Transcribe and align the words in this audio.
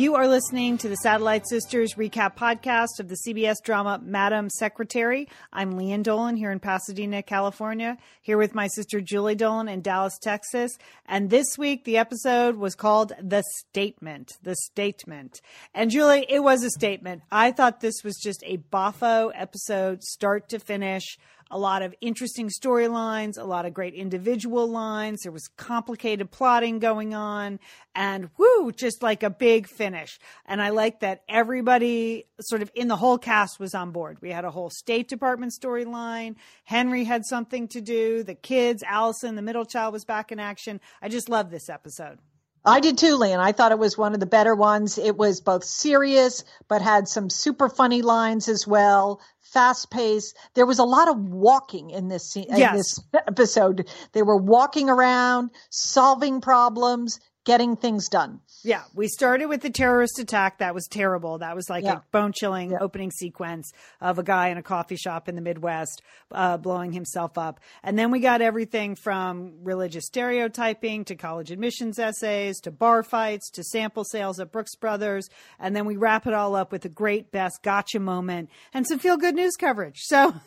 You 0.00 0.14
are 0.14 0.26
listening 0.26 0.78
to 0.78 0.88
the 0.88 0.96
Satellite 0.96 1.46
Sisters 1.46 1.92
recap 1.96 2.34
podcast 2.34 3.00
of 3.00 3.08
the 3.10 3.16
CBS 3.16 3.56
drama 3.62 4.00
Madam 4.02 4.48
Secretary. 4.48 5.28
I'm 5.52 5.74
Lian 5.74 6.02
Dolan 6.02 6.36
here 6.36 6.50
in 6.50 6.58
Pasadena, 6.58 7.22
California, 7.22 7.98
here 8.22 8.38
with 8.38 8.54
my 8.54 8.66
sister 8.68 9.02
Julie 9.02 9.34
Dolan 9.34 9.68
in 9.68 9.82
Dallas, 9.82 10.16
Texas. 10.16 10.78
And 11.04 11.28
this 11.28 11.58
week, 11.58 11.84
the 11.84 11.98
episode 11.98 12.56
was 12.56 12.74
called 12.74 13.12
The 13.22 13.44
Statement. 13.58 14.38
The 14.42 14.56
Statement. 14.56 15.42
And 15.74 15.90
Julie, 15.90 16.24
it 16.30 16.42
was 16.42 16.64
a 16.64 16.70
statement. 16.70 17.20
I 17.30 17.52
thought 17.52 17.82
this 17.82 18.02
was 18.02 18.16
just 18.16 18.42
a 18.46 18.56
boffo 18.56 19.30
episode, 19.34 20.02
start 20.02 20.48
to 20.48 20.60
finish 20.60 21.18
a 21.50 21.58
lot 21.58 21.82
of 21.82 21.94
interesting 22.00 22.48
storylines, 22.48 23.36
a 23.36 23.44
lot 23.44 23.66
of 23.66 23.74
great 23.74 23.94
individual 23.94 24.68
lines. 24.68 25.22
There 25.22 25.32
was 25.32 25.48
complicated 25.56 26.30
plotting 26.30 26.78
going 26.78 27.14
on, 27.14 27.58
and 27.94 28.30
whoo, 28.38 28.72
just 28.72 29.02
like 29.02 29.22
a 29.22 29.30
big 29.30 29.66
finish. 29.66 30.18
And 30.46 30.62
I 30.62 30.70
like 30.70 31.00
that 31.00 31.22
everybody 31.28 32.26
sort 32.40 32.62
of 32.62 32.70
in 32.74 32.88
the 32.88 32.96
whole 32.96 33.18
cast 33.18 33.58
was 33.58 33.74
on 33.74 33.90
board. 33.90 34.18
We 34.20 34.30
had 34.30 34.44
a 34.44 34.50
whole 34.50 34.70
State 34.70 35.08
Department 35.08 35.52
storyline. 35.52 36.36
Henry 36.64 37.04
had 37.04 37.24
something 37.24 37.68
to 37.68 37.80
do. 37.80 38.22
The 38.22 38.34
kids, 38.34 38.82
Allison, 38.82 39.34
the 39.34 39.42
middle 39.42 39.64
child 39.64 39.92
was 39.92 40.04
back 40.04 40.30
in 40.30 40.38
action. 40.38 40.80
I 41.02 41.08
just 41.08 41.28
love 41.28 41.50
this 41.50 41.68
episode. 41.68 42.18
I 42.64 42.80
did 42.80 42.98
too, 42.98 43.16
Lian. 43.16 43.40
I 43.40 43.52
thought 43.52 43.72
it 43.72 43.78
was 43.78 43.96
one 43.96 44.14
of 44.14 44.20
the 44.20 44.26
better 44.26 44.54
ones. 44.54 44.98
It 44.98 45.16
was 45.16 45.40
both 45.40 45.64
serious, 45.64 46.44
but 46.68 46.82
had 46.82 47.08
some 47.08 47.30
super 47.30 47.68
funny 47.68 48.02
lines 48.02 48.48
as 48.48 48.66
well 48.66 49.20
fast 49.50 49.90
pace. 49.90 50.32
There 50.54 50.66
was 50.66 50.78
a 50.78 50.84
lot 50.84 51.08
of 51.08 51.18
walking 51.18 51.90
in 51.90 52.08
this 52.08 52.24
scene, 52.24 52.46
yes. 52.48 52.70
in 52.70 52.76
this 52.76 53.00
episode. 53.26 53.88
They 54.12 54.22
were 54.22 54.36
walking 54.36 54.88
around, 54.88 55.50
solving 55.70 56.40
problems, 56.40 57.20
getting 57.44 57.76
things 57.76 58.08
done. 58.08 58.40
Yeah, 58.62 58.82
we 58.94 59.08
started 59.08 59.46
with 59.46 59.62
the 59.62 59.70
terrorist 59.70 60.18
attack. 60.18 60.58
That 60.58 60.74
was 60.74 60.86
terrible. 60.86 61.38
That 61.38 61.56
was 61.56 61.70
like 61.70 61.84
yeah. 61.84 61.94
a 61.94 62.02
bone 62.12 62.32
chilling 62.32 62.72
yeah. 62.72 62.78
opening 62.80 63.10
sequence 63.10 63.72
of 64.00 64.18
a 64.18 64.22
guy 64.22 64.48
in 64.48 64.58
a 64.58 64.62
coffee 64.62 64.96
shop 64.96 65.28
in 65.28 65.34
the 65.34 65.40
Midwest 65.40 66.02
uh, 66.32 66.58
blowing 66.58 66.92
himself 66.92 67.38
up. 67.38 67.60
And 67.82 67.98
then 67.98 68.10
we 68.10 68.20
got 68.20 68.42
everything 68.42 68.94
from 68.94 69.54
religious 69.62 70.06
stereotyping 70.06 71.04
to 71.06 71.16
college 71.16 71.50
admissions 71.50 71.98
essays 71.98 72.60
to 72.60 72.70
bar 72.70 73.02
fights 73.02 73.50
to 73.52 73.64
sample 73.64 74.04
sales 74.04 74.38
at 74.38 74.52
Brooks 74.52 74.74
Brothers. 74.74 75.28
And 75.58 75.74
then 75.74 75.86
we 75.86 75.96
wrap 75.96 76.26
it 76.26 76.34
all 76.34 76.54
up 76.54 76.72
with 76.72 76.84
a 76.84 76.90
great 76.90 77.30
Bess 77.30 77.52
gotcha 77.62 78.00
moment 78.00 78.50
and 78.74 78.86
some 78.86 78.98
feel 78.98 79.16
good 79.16 79.34
news 79.34 79.56
coverage. 79.56 80.00
So. 80.00 80.34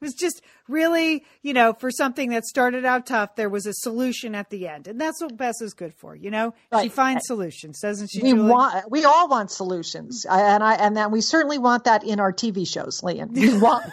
It 0.00 0.04
was 0.04 0.14
just 0.14 0.42
really, 0.68 1.24
you 1.42 1.52
know, 1.52 1.72
for 1.72 1.90
something 1.90 2.30
that 2.30 2.44
started 2.44 2.84
out 2.84 3.06
tough, 3.06 3.36
there 3.36 3.48
was 3.48 3.66
a 3.66 3.72
solution 3.72 4.34
at 4.34 4.50
the 4.50 4.68
end, 4.68 4.88
and 4.88 5.00
that's 5.00 5.20
what 5.22 5.36
Bess 5.36 5.60
is 5.60 5.74
good 5.74 5.94
for. 5.94 6.14
You 6.14 6.30
know, 6.30 6.54
right. 6.72 6.84
she 6.84 6.88
finds 6.88 7.26
solutions, 7.26 7.80
doesn't 7.80 8.08
she? 8.08 8.22
We 8.22 8.32
Julie? 8.32 8.50
want, 8.50 8.90
we 8.90 9.04
all 9.04 9.28
want 9.28 9.50
solutions, 9.50 10.26
and 10.28 10.62
I, 10.62 10.74
and 10.74 10.96
then 10.96 11.10
we 11.10 11.20
certainly 11.20 11.58
want 11.58 11.84
that 11.84 12.04
in 12.04 12.20
our 12.20 12.32
TV 12.32 12.66
shows, 12.66 13.02
Lian. 13.02 13.32
We 13.32 13.58
want. 13.58 13.84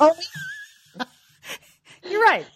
You're 2.08 2.22
right. 2.22 2.46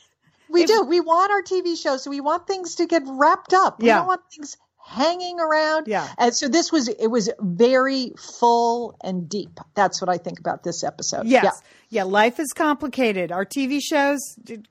We 0.48 0.62
if, 0.62 0.68
do. 0.68 0.84
We 0.84 1.00
want 1.00 1.32
our 1.32 1.42
TV 1.42 1.76
shows, 1.76 2.04
so 2.04 2.10
we 2.10 2.20
want 2.20 2.46
things 2.46 2.76
to 2.76 2.86
get 2.86 3.02
wrapped 3.06 3.54
up. 3.54 3.80
We 3.80 3.88
yeah. 3.88 3.98
don't 3.98 4.06
want 4.06 4.20
things 4.30 4.56
hanging 4.92 5.40
around. 5.40 5.86
Yeah. 5.88 6.08
And 6.18 6.34
so 6.34 6.48
this 6.48 6.70
was 6.70 6.88
it 6.88 7.08
was 7.08 7.30
very 7.40 8.12
full 8.18 8.96
and 9.02 9.28
deep. 9.28 9.58
That's 9.74 10.00
what 10.00 10.08
I 10.08 10.18
think 10.18 10.38
about 10.38 10.62
this 10.62 10.84
episode. 10.84 11.26
Yes. 11.26 11.44
Yeah. 11.44 11.50
Yeah, 11.92 12.04
life 12.04 12.40
is 12.40 12.54
complicated. 12.54 13.30
Our 13.32 13.44
TV 13.44 13.78
shows 13.82 14.18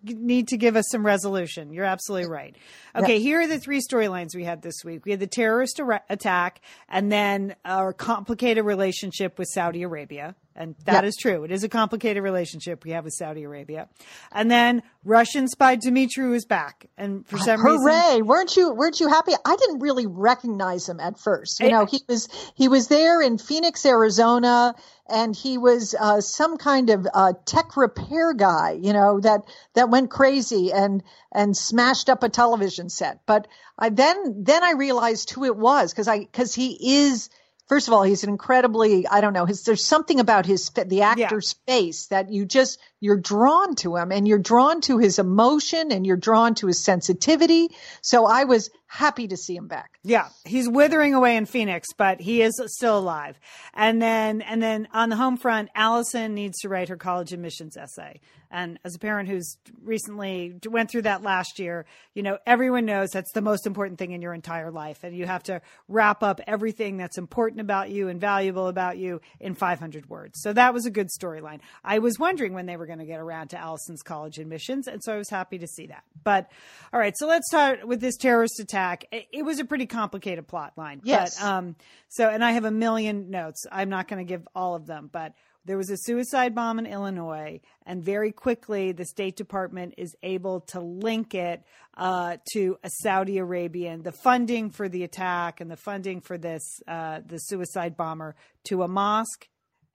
need 0.03 0.47
to 0.47 0.57
give 0.57 0.75
us 0.75 0.85
some 0.89 1.05
resolution. 1.05 1.71
You're 1.71 1.85
absolutely 1.85 2.27
right. 2.27 2.55
Okay, 2.95 3.17
yeah. 3.17 3.19
here 3.19 3.41
are 3.41 3.47
the 3.47 3.59
three 3.59 3.79
storylines 3.79 4.35
we 4.35 4.43
had 4.43 4.63
this 4.63 4.83
week. 4.83 5.05
We 5.05 5.11
had 5.11 5.19
the 5.19 5.27
terrorist 5.27 5.79
attack 6.09 6.61
and 6.89 7.11
then 7.11 7.55
our 7.63 7.93
complicated 7.93 8.65
relationship 8.65 9.38
with 9.38 9.49
Saudi 9.53 9.83
Arabia. 9.83 10.33
And 10.61 10.75
that 10.85 11.03
is 11.03 11.17
true. 11.17 11.44
It 11.44 11.51
is 11.51 11.63
a 11.63 11.69
complicated 11.69 12.22
relationship 12.22 12.83
we 12.83 12.91
have 12.91 13.03
with 13.03 13.13
Saudi 13.13 13.44
Arabia. 13.44 13.89
And 14.31 14.51
then 14.51 14.83
Russian 15.03 15.47
spy 15.47 15.75
Dmitry 15.75 16.35
is 16.35 16.45
back. 16.45 16.85
And 16.97 17.25
for 17.25 17.39
some 17.39 17.59
Hooray. 17.59 17.72
reason. 17.72 17.88
Hooray. 17.88 18.22
Weren't 18.22 18.55
you, 18.55 18.73
weren't 18.73 19.00
you 19.00 19.07
happy? 19.07 19.31
I 19.44 19.55
didn't 19.55 19.79
really 19.79 20.05
recognize 20.05 20.88
him 20.88 21.00
at 21.00 21.19
first. 21.19 21.59
You 21.61 21.71
know, 21.71 21.85
he 21.85 22.01
was, 22.07 22.29
he 22.55 22.67
was 22.67 22.89
there 22.89 23.21
in 23.21 23.39
Phoenix, 23.39 23.85
Arizona 23.88 24.75
and 25.11 25.35
he 25.35 25.57
was 25.57 25.94
uh, 26.00 26.21
some 26.21 26.57
kind 26.57 26.89
of 26.89 27.05
uh, 27.13 27.33
tech 27.45 27.75
repair 27.75 28.33
guy, 28.33 28.77
you 28.81 28.94
know, 28.94 29.19
that 29.19 29.41
that 29.73 29.89
went 29.89 30.09
crazy 30.09 30.71
and 30.71 31.03
and 31.33 31.55
smashed 31.55 32.09
up 32.09 32.23
a 32.23 32.29
television 32.29 32.89
set. 32.89 33.19
But 33.25 33.47
I 33.77 33.89
then 33.89 34.44
then 34.44 34.63
I 34.63 34.71
realized 34.71 35.31
who 35.31 35.45
it 35.45 35.57
was 35.57 35.91
because 35.91 36.07
I 36.07 36.19
because 36.19 36.55
he 36.55 37.03
is 37.03 37.29
first 37.71 37.87
of 37.87 37.93
all 37.93 38.03
he's 38.03 38.23
an 38.25 38.29
incredibly 38.29 39.07
I 39.07 39.21
don't 39.21 39.31
know 39.31 39.45
his, 39.45 39.63
there's 39.63 39.85
something 39.85 40.19
about 40.19 40.45
his 40.45 40.69
the 40.71 41.03
actor's 41.03 41.55
yeah. 41.65 41.73
face 41.73 42.07
that 42.07 42.29
you 42.29 42.45
just 42.45 42.79
you're 43.01 43.17
drawn 43.17 43.75
to 43.75 43.97
him 43.97 44.12
and 44.12 44.28
you're 44.28 44.39
drawn 44.39 44.79
to 44.81 45.00
his 45.00 45.19
emotion 45.19 45.91
and 45.91 46.06
you're 46.06 46.16
drawn 46.16 46.56
to 46.56 46.67
his 46.67 46.79
sensitivity. 46.79 47.69
So 48.01 48.25
I 48.25 48.45
was 48.45 48.69
happy 48.88 49.28
to 49.28 49.38
see 49.38 49.56
him 49.56 49.67
back. 49.67 50.00
Yeah, 50.03 50.28
he's 50.45 50.69
withering 50.69 51.13
away 51.13 51.35
in 51.35 51.45
Phoenix, 51.45 51.89
but 51.97 52.22
he 52.22 52.41
is 52.41 52.62
still 52.67 52.97
alive. 52.97 53.39
And 53.73 54.01
then, 54.01 54.41
and 54.41 54.62
then 54.62 54.88
on 54.94 55.09
the 55.09 55.16
home 55.16 55.38
front, 55.38 55.69
Allison 55.75 56.34
needs 56.34 56.59
to 56.59 56.69
write 56.69 56.89
her 56.89 56.97
college 56.97 57.34
admissions 57.34 57.75
essay. 57.75 58.19
And 58.51 58.79
as 58.84 58.95
a 58.95 59.00
parent 59.00 59.29
who's 59.29 59.57
recently 59.81 60.59
went 60.68 60.91
through 60.91 61.03
that 61.03 61.23
last 61.23 61.57
year, 61.57 61.85
you 62.13 62.22
know, 62.22 62.38
everyone 62.45 62.85
knows 62.85 63.12
that's 63.12 63.31
the 63.31 63.41
most 63.41 63.66
important 63.66 63.97
thing 63.97 64.12
in 64.12 64.22
your 64.22 64.33
entire 64.33 64.72
life. 64.72 65.06
And 65.06 65.16
you 65.16 65.25
have 65.25 65.44
to 65.44 65.62
wrap 65.88 66.22
up 66.22 66.41
everything 66.45 66.97
that's 66.97 67.18
important 67.18 67.62
about 67.62 67.89
you 67.91 68.09
and 68.09 68.19
valuable 68.19 68.68
about 68.68 68.97
you 68.97 69.22
in 69.39 69.56
500 69.56 70.09
words. 70.09 70.41
So 70.41 70.51
that 70.51 70.73
was 70.73 70.85
a 70.85 70.91
good 70.91 71.07
storyline. 71.07 71.62
I 71.81 72.00
was 72.00 72.19
wondering 72.19 72.53
when 72.53 72.66
they 72.66 72.75
were 72.75 72.88
going 72.91 73.06
to 73.06 73.12
get 73.12 73.19
around 73.19 73.50
to 73.50 73.57
Allison's 73.57 74.02
college 74.02 74.38
admissions. 74.38 74.88
And 74.88 75.02
so 75.03 75.13
I 75.13 75.18
was 75.18 75.29
happy 75.29 75.57
to 75.59 75.68
see 75.68 75.88
that. 75.88 76.03
But 76.24 76.52
all 76.91 77.00
right, 77.00 77.13
so 77.18 77.28
let's 77.28 77.47
start 77.47 77.88
with 77.88 78.02
this 78.02 78.18
terrorist 78.18 78.59
attack. 78.59 79.06
It, 79.12 79.28
it 79.31 79.44
was 79.44 79.59
a 79.59 79.66
pretty 79.66 79.85
complicated 79.85 80.47
plot 80.47 80.74
line. 80.75 81.01
Yes. 81.03 81.40
But, 81.40 81.46
um, 81.47 81.75
so, 82.09 82.30
and 82.30 82.44
I 82.44 82.51
have 82.51 82.66
a 82.66 82.72
million 82.72 83.30
notes. 83.30 83.66
I'm 83.72 83.90
not 83.90 84.07
going 84.07 84.25
to 84.25 84.30
give 84.30 84.47
all 84.53 84.75
of 84.75 84.85
them, 84.85 85.09
but 85.12 85.34
there 85.63 85.78
was 85.78 85.90
a 85.91 85.97
suicide 85.97 86.56
bomb 86.56 86.80
in 86.80 86.88
Illinois, 86.88 87.62
and 87.85 88.03
very 88.03 88.31
quickly 88.31 88.94
the 88.94 89.06
State 89.06 89.35
Department 89.35 89.94
is 89.97 90.16
able 90.24 90.62
to 90.62 90.80
link 90.80 91.35
it 91.35 91.63
uh, 91.96 92.38
to 92.53 92.78
a 92.84 92.90
Saudi 92.90 93.38
Arabian, 93.38 94.01
the 94.01 94.12
funding 94.12 94.72
for 94.72 94.90
the 94.90 95.03
attack 95.03 95.62
and 95.62 95.69
the 95.69 95.78
funding 95.78 96.19
for 96.19 96.38
this 96.38 96.63
uh, 96.88 97.19
the 97.25 97.38
suicide 97.38 97.96
bomber 97.96 98.35
to 98.69 98.81
a 98.81 98.88
mosque, 98.88 99.47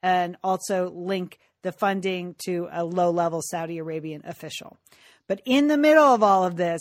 and 0.05 0.37
also 0.45 0.89
link 0.91 1.39
the 1.67 1.73
funding 1.73 2.37
to 2.47 2.69
a 2.71 2.85
low 2.85 3.11
level 3.11 3.43
Saudi 3.43 3.79
Arabian 3.79 4.23
official. 4.25 4.79
But 5.27 5.43
in 5.45 5.67
the 5.67 5.77
middle 5.77 6.05
of 6.05 6.23
all 6.23 6.45
of 6.45 6.57
this, 6.57 6.81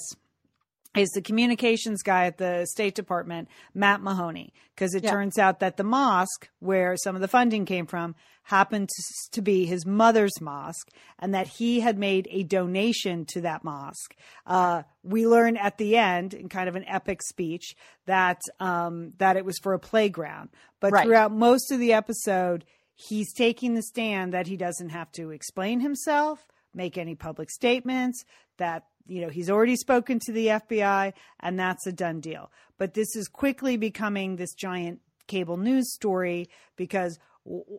is 0.96 1.10
the 1.10 1.22
communications 1.22 2.02
guy 2.02 2.26
at 2.26 2.38
the 2.38 2.66
State 2.72 2.96
Department, 2.96 3.50
Matt 3.74 4.02
Mahoney, 4.02 4.54
because 4.74 4.94
it 4.94 5.04
yeah. 5.04 5.12
turns 5.12 5.38
out 5.38 5.60
that 5.60 5.78
the 5.78 5.84
mosque 5.84 6.50
where 6.60 6.96
some 6.96 7.16
of 7.16 7.22
the 7.22 7.28
funding 7.28 7.66
came 7.66 7.86
from 7.86 8.16
happened 8.44 8.90
to 9.32 9.42
be 9.42 9.66
his 9.66 9.86
mother's 9.86 10.40
mosque, 10.40 10.90
and 11.18 11.34
that 11.34 11.48
he 11.48 11.80
had 11.80 11.98
made 11.98 12.28
a 12.30 12.44
donation 12.44 13.26
to 13.26 13.42
that 13.42 13.64
mosque. 13.64 14.16
Uh, 14.46 14.84
we 15.04 15.28
learn 15.28 15.58
at 15.58 15.78
the 15.80 15.98
end, 15.98 16.34
in 16.34 16.48
kind 16.48 16.70
of 16.70 16.76
an 16.76 16.86
epic 16.88 17.22
speech, 17.24 17.76
that 18.06 18.40
um, 18.60 19.12
that 19.18 19.36
it 19.36 19.44
was 19.44 19.58
for 19.64 19.74
a 19.74 19.80
playground. 19.80 20.50
But 20.80 20.94
right. 20.94 21.06
throughout 21.06 21.32
most 21.32 21.72
of 21.72 21.80
the 21.80 21.94
episode, 21.94 22.66
he's 22.96 23.34
taking 23.34 23.76
the 23.76 23.84
stand 23.84 24.34
that 24.34 24.48
he 24.48 24.58
doesn't 24.58 24.90
have 24.90 25.12
to 25.14 25.32
explain 25.32 25.82
himself, 25.82 26.48
make 26.74 26.98
any 26.98 27.16
public 27.16 27.52
statements, 27.52 28.24
that 28.58 28.86
you 29.08 29.22
know, 29.22 29.30
he's 29.30 29.50
already 29.50 29.76
spoken 29.76 30.20
to 30.20 30.32
the 30.32 30.48
FBI 30.48 31.14
and 31.40 31.60
that's 31.60 31.86
a 31.86 31.92
done 31.92 32.22
deal. 32.22 32.52
But 32.78 32.94
this 32.94 33.16
is 33.16 33.28
quickly 33.28 33.78
becoming 33.78 34.36
this 34.36 34.54
giant 34.54 35.02
cable 35.28 35.58
news 35.58 35.94
story 35.94 36.50
because 36.76 37.20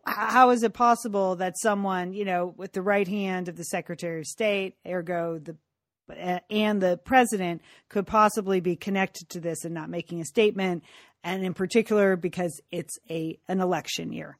how 0.05 0.51
is 0.51 0.63
it 0.63 0.73
possible 0.73 1.35
that 1.35 1.57
someone, 1.57 2.13
you 2.13 2.23
know, 2.23 2.53
with 2.55 2.71
the 2.71 2.81
right 2.81 3.07
hand 3.07 3.49
of 3.49 3.57
the 3.57 3.65
Secretary 3.65 4.21
of 4.21 4.27
State, 4.27 4.75
ergo 4.87 5.39
the 5.39 5.57
Uh, 6.09 6.39
and 6.49 6.81
the 6.81 6.97
president 6.97 7.61
could 7.89 8.07
possibly 8.07 8.59
be 8.59 8.75
connected 8.75 9.29
to 9.29 9.39
this 9.39 9.65
and 9.65 9.73
not 9.73 9.89
making 9.89 10.21
a 10.21 10.25
statement 10.25 10.83
and 11.23 11.43
in 11.43 11.53
particular 11.53 12.15
because 12.15 12.61
it's 12.71 12.99
a 13.09 13.37
an 13.47 13.59
election 13.59 14.13
year. 14.13 14.37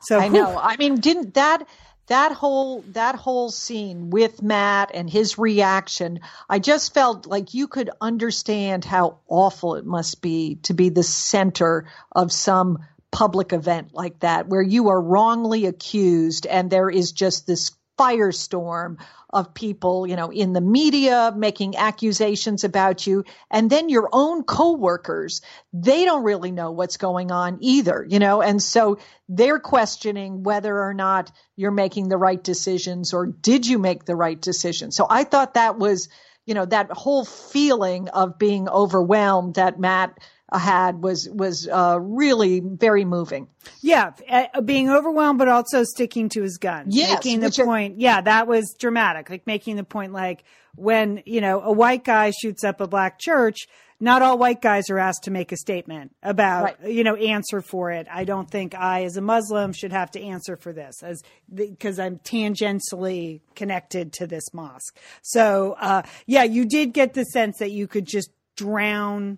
So 0.00 0.18
I 0.18 0.28
know. 0.28 0.50
Whew. 0.50 0.58
I 0.58 0.76
mean, 0.76 0.96
didn't 0.96 1.34
that 1.34 1.66
that 2.06 2.32
whole 2.32 2.82
that 2.88 3.14
whole 3.14 3.50
scene 3.50 4.10
with 4.10 4.42
Matt 4.42 4.90
and 4.94 5.08
his 5.08 5.38
reaction, 5.38 6.20
I 6.48 6.58
just 6.58 6.94
felt 6.94 7.26
like 7.26 7.54
you 7.54 7.68
could 7.68 7.90
understand 8.00 8.84
how 8.84 9.18
awful 9.28 9.76
it 9.76 9.86
must 9.86 10.22
be 10.22 10.56
to 10.64 10.74
be 10.74 10.88
the 10.88 11.02
center 11.02 11.86
of 12.10 12.32
some 12.32 12.78
public 13.10 13.52
event 13.52 13.90
like 13.92 14.20
that 14.20 14.48
where 14.48 14.62
you 14.62 14.88
are 14.88 15.00
wrongly 15.00 15.66
accused 15.66 16.46
and 16.46 16.70
there 16.70 16.88
is 16.88 17.12
just 17.12 17.46
this 17.46 17.72
firestorm 18.00 18.98
of 19.28 19.52
people, 19.52 20.06
you 20.06 20.16
know, 20.16 20.32
in 20.32 20.52
the 20.54 20.60
media 20.60 21.32
making 21.36 21.76
accusations 21.76 22.64
about 22.64 23.06
you. 23.06 23.24
And 23.50 23.68
then 23.68 23.88
your 23.88 24.08
own 24.12 24.42
coworkers, 24.42 25.42
they 25.72 26.04
don't 26.04 26.24
really 26.24 26.50
know 26.50 26.70
what's 26.70 26.96
going 26.96 27.30
on 27.30 27.58
either, 27.60 28.06
you 28.08 28.18
know, 28.18 28.40
and 28.40 28.62
so 28.62 28.98
they're 29.28 29.60
questioning 29.60 30.42
whether 30.42 30.76
or 30.76 30.94
not 30.94 31.30
you're 31.56 31.70
making 31.70 32.08
the 32.08 32.16
right 32.16 32.42
decisions 32.42 33.12
or 33.12 33.26
did 33.26 33.66
you 33.66 33.78
make 33.78 34.04
the 34.04 34.16
right 34.16 34.40
decision. 34.40 34.90
So 34.90 35.06
I 35.08 35.24
thought 35.24 35.54
that 35.54 35.78
was, 35.78 36.08
you 36.46 36.54
know, 36.54 36.64
that 36.64 36.90
whole 36.90 37.24
feeling 37.24 38.08
of 38.08 38.38
being 38.38 38.68
overwhelmed 38.68 39.54
that 39.54 39.78
Matt 39.78 40.18
had 40.58 41.02
was 41.02 41.28
was 41.28 41.68
uh, 41.68 41.98
really 42.00 42.60
very 42.60 43.04
moving. 43.04 43.48
Yeah, 43.82 44.12
uh, 44.28 44.60
being 44.60 44.90
overwhelmed, 44.90 45.38
but 45.38 45.48
also 45.48 45.84
sticking 45.84 46.28
to 46.30 46.42
his 46.42 46.58
guns, 46.58 46.94
yes, 46.94 47.14
making 47.24 47.40
the 47.40 47.50
point. 47.50 47.96
Are- 47.96 48.00
yeah, 48.00 48.20
that 48.20 48.46
was 48.46 48.74
dramatic. 48.78 49.30
Like 49.30 49.46
making 49.46 49.76
the 49.76 49.84
point, 49.84 50.12
like 50.12 50.44
when 50.76 51.22
you 51.26 51.40
know 51.40 51.60
a 51.60 51.72
white 51.72 52.04
guy 52.04 52.30
shoots 52.30 52.64
up 52.64 52.80
a 52.80 52.86
black 52.86 53.18
church. 53.18 53.68
Not 54.02 54.22
all 54.22 54.38
white 54.38 54.62
guys 54.62 54.88
are 54.88 54.98
asked 54.98 55.24
to 55.24 55.30
make 55.30 55.52
a 55.52 55.58
statement 55.58 56.16
about, 56.22 56.62
right. 56.62 56.90
you 56.90 57.04
know, 57.04 57.16
answer 57.16 57.60
for 57.60 57.90
it. 57.90 58.06
I 58.10 58.24
don't 58.24 58.50
think 58.50 58.74
I, 58.74 59.04
as 59.04 59.18
a 59.18 59.20
Muslim, 59.20 59.74
should 59.74 59.92
have 59.92 60.10
to 60.12 60.22
answer 60.22 60.56
for 60.56 60.72
this, 60.72 61.02
as 61.02 61.22
because 61.52 61.98
I'm 61.98 62.16
tangentially 62.16 63.42
connected 63.54 64.14
to 64.14 64.26
this 64.26 64.54
mosque. 64.54 64.98
So, 65.20 65.76
uh, 65.78 66.00
yeah, 66.24 66.44
you 66.44 66.64
did 66.64 66.94
get 66.94 67.12
the 67.12 67.24
sense 67.24 67.58
that 67.58 67.72
you 67.72 67.86
could 67.86 68.06
just 68.06 68.30
drown 68.56 69.36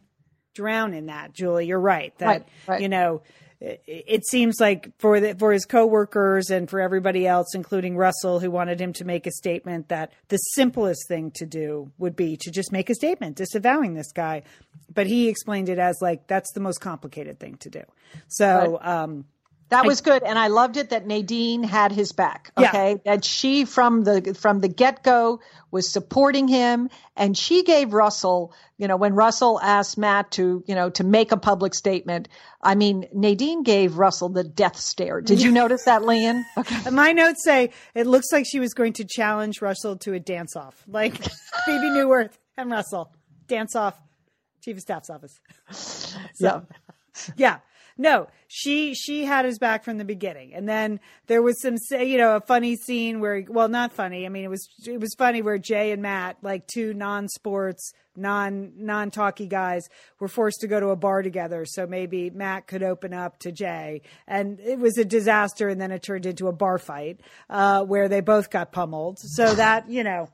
drown 0.55 0.95
in 0.95 1.07
that, 1.07 1.33
Julie. 1.33 1.67
You're 1.67 1.81
right. 1.81 2.17
That 2.19 2.27
right, 2.27 2.49
right. 2.67 2.81
you 2.81 2.89
know, 2.89 3.23
it, 3.61 3.83
it, 3.87 4.27
seems 4.27 4.57
like 4.61 4.91
for 4.99 5.21
the, 5.21 5.35
for 5.35 5.53
his 5.53 5.65
coworkers 5.65 6.51
and 6.51 6.69
for 6.69 6.81
everybody 6.81 7.27
else, 7.27 7.55
including 7.55 7.97
Russell, 7.97 8.41
who 8.41 8.51
wanted 8.51 8.81
him 8.81 8.93
to 8.95 9.05
make 9.05 9.27
a 9.27 9.31
statement, 9.31 9.89
that 9.89 10.13
the 10.29 10.37
simplest 10.37 11.07
thing 11.07 11.31
to 11.37 11.47
do 11.47 11.93
would 11.99 12.17
be 12.17 12.37
to 12.39 12.51
just 12.51 12.73
make 12.73 12.91
a 12.91 12.95
statement 12.95 13.37
disavowing 13.37 13.95
this 13.95 14.11
guy. 14.13 14.43
But 14.93 15.07
he 15.07 15.29
explained 15.29 15.69
it 15.69 15.79
as 15.79 15.99
like 16.01 16.27
that's 16.27 16.53
the 16.53 16.61
most 16.61 16.81
complicated 16.81 17.39
thing 17.39 17.57
to 17.59 17.71
do. 17.71 17.83
So. 18.29 18.79
Right. 18.83 19.03
Um, 19.03 19.25
that 19.73 19.87
was 19.87 20.01
good, 20.01 20.23
and 20.23 20.39
I 20.39 20.49
loved 20.49 20.77
it 20.77 20.91
that 20.91 21.07
Nadine 21.07 21.63
had 21.63 21.93
his 21.93 22.13
back. 22.13 22.53
Okay, 22.57 22.91
yeah. 22.93 23.15
that 23.15 23.25
she 23.25 23.65
from 23.65 24.05
the 24.05 24.37
from 24.39 24.61
the 24.61 24.69
get 24.69 25.03
go 25.03 25.41
was 25.71 25.89
supporting 25.89 26.47
him, 26.47 26.91
and 27.17 27.37
she 27.37 27.63
gave 27.63 27.95
Russell, 27.95 28.55
you 28.77 28.87
know, 28.87 28.97
when 28.97 29.15
Russell 29.15 29.59
asked 29.61 29.97
Matt 29.97 30.31
to, 30.33 30.63
you 30.67 30.75
know, 30.75 30.91
to 30.91 31.05
make 31.05 31.33
a 31.33 31.37
public 31.39 31.75
statement. 31.75 32.29
I 32.63 32.75
mean, 32.75 33.09
Nadine 33.15 33.63
gave 33.63 33.97
Russell 33.97 34.29
the 34.29 34.45
death 34.45 34.77
stare. 34.77 35.21
Did 35.21 35.41
you 35.41 35.51
notice 35.51 35.85
that, 35.85 36.03
Lian? 36.03 36.45
Okay. 36.59 36.91
My 36.93 37.13
notes 37.13 37.43
say 37.43 37.71
it 37.95 38.07
looks 38.07 38.27
like 38.31 38.45
she 38.47 38.61
was 38.61 38.75
going 38.75 38.93
to 38.95 39.05
challenge 39.05 39.63
Russell 39.63 39.97
to 39.99 40.13
a 40.13 40.21
dance 40.21 40.55
off, 40.55 40.85
like 40.87 41.19
Bebe 41.67 41.91
Neuwirth 41.91 42.39
and 42.57 42.71
Russell 42.71 43.11
dance 43.49 43.75
off, 43.75 43.99
chief 44.63 44.77
of 44.77 44.83
staff's 44.83 45.09
office. 45.09 45.41
So, 45.71 46.27
yeah. 46.39 46.61
Yeah 47.37 47.59
no, 48.03 48.29
she 48.49 48.95
she 48.95 49.25
had 49.25 49.45
his 49.45 49.59
back 49.59 49.85
from 49.85 49.97
the 49.97 50.05
beginning, 50.05 50.53
and 50.53 50.69
then 50.69 51.01
there 51.29 51.41
was 51.41 51.63
some 51.63 51.77
you 51.91 52.19
know 52.19 52.37
a 52.37 52.41
funny 52.41 52.77
scene 52.77 53.21
where 53.21 53.45
well 53.49 53.69
not 53.69 53.93
funny. 53.93 54.27
I 54.27 54.29
mean 54.29 54.45
it 54.45 54.51
was 54.51 54.69
it 54.87 55.01
was 55.01 55.15
funny 55.17 55.41
where 55.41 55.57
Jay 55.57 55.93
and 55.93 56.03
Matt 56.03 56.37
like 56.43 56.67
two 56.67 56.93
non 56.93 57.29
sports 57.29 57.93
non 58.17 58.73
non 58.77 59.11
talky 59.11 59.47
guys 59.47 59.89
were 60.19 60.29
forced 60.29 60.61
to 60.61 60.67
go 60.67 60.81
to 60.81 60.89
a 60.89 60.97
bar 60.97 61.23
together. 61.23 61.65
So 61.65 61.87
maybe 61.87 62.31
Matt 62.31 62.67
could 62.67 62.83
open 62.83 63.15
up 63.15 63.39
to 63.41 63.53
Jay. 63.53 64.03
And 64.27 64.61
it 64.61 64.79
was 64.79 64.99
a 64.99 65.05
disaster. 65.05 65.69
And 65.69 65.81
then 65.81 65.91
it 65.93 66.03
turned 66.03 66.27
into 66.27 66.49
a 66.49 66.53
bar 66.53 66.79
fight 66.79 67.21
uh, 67.49 67.85
where 67.85 68.09
they 68.09 68.21
both 68.21 68.51
got 68.51 68.73
pummeled. 68.73 69.19
So 69.19 69.55
that 69.55 69.89
you 69.89 70.05
know 70.05 70.29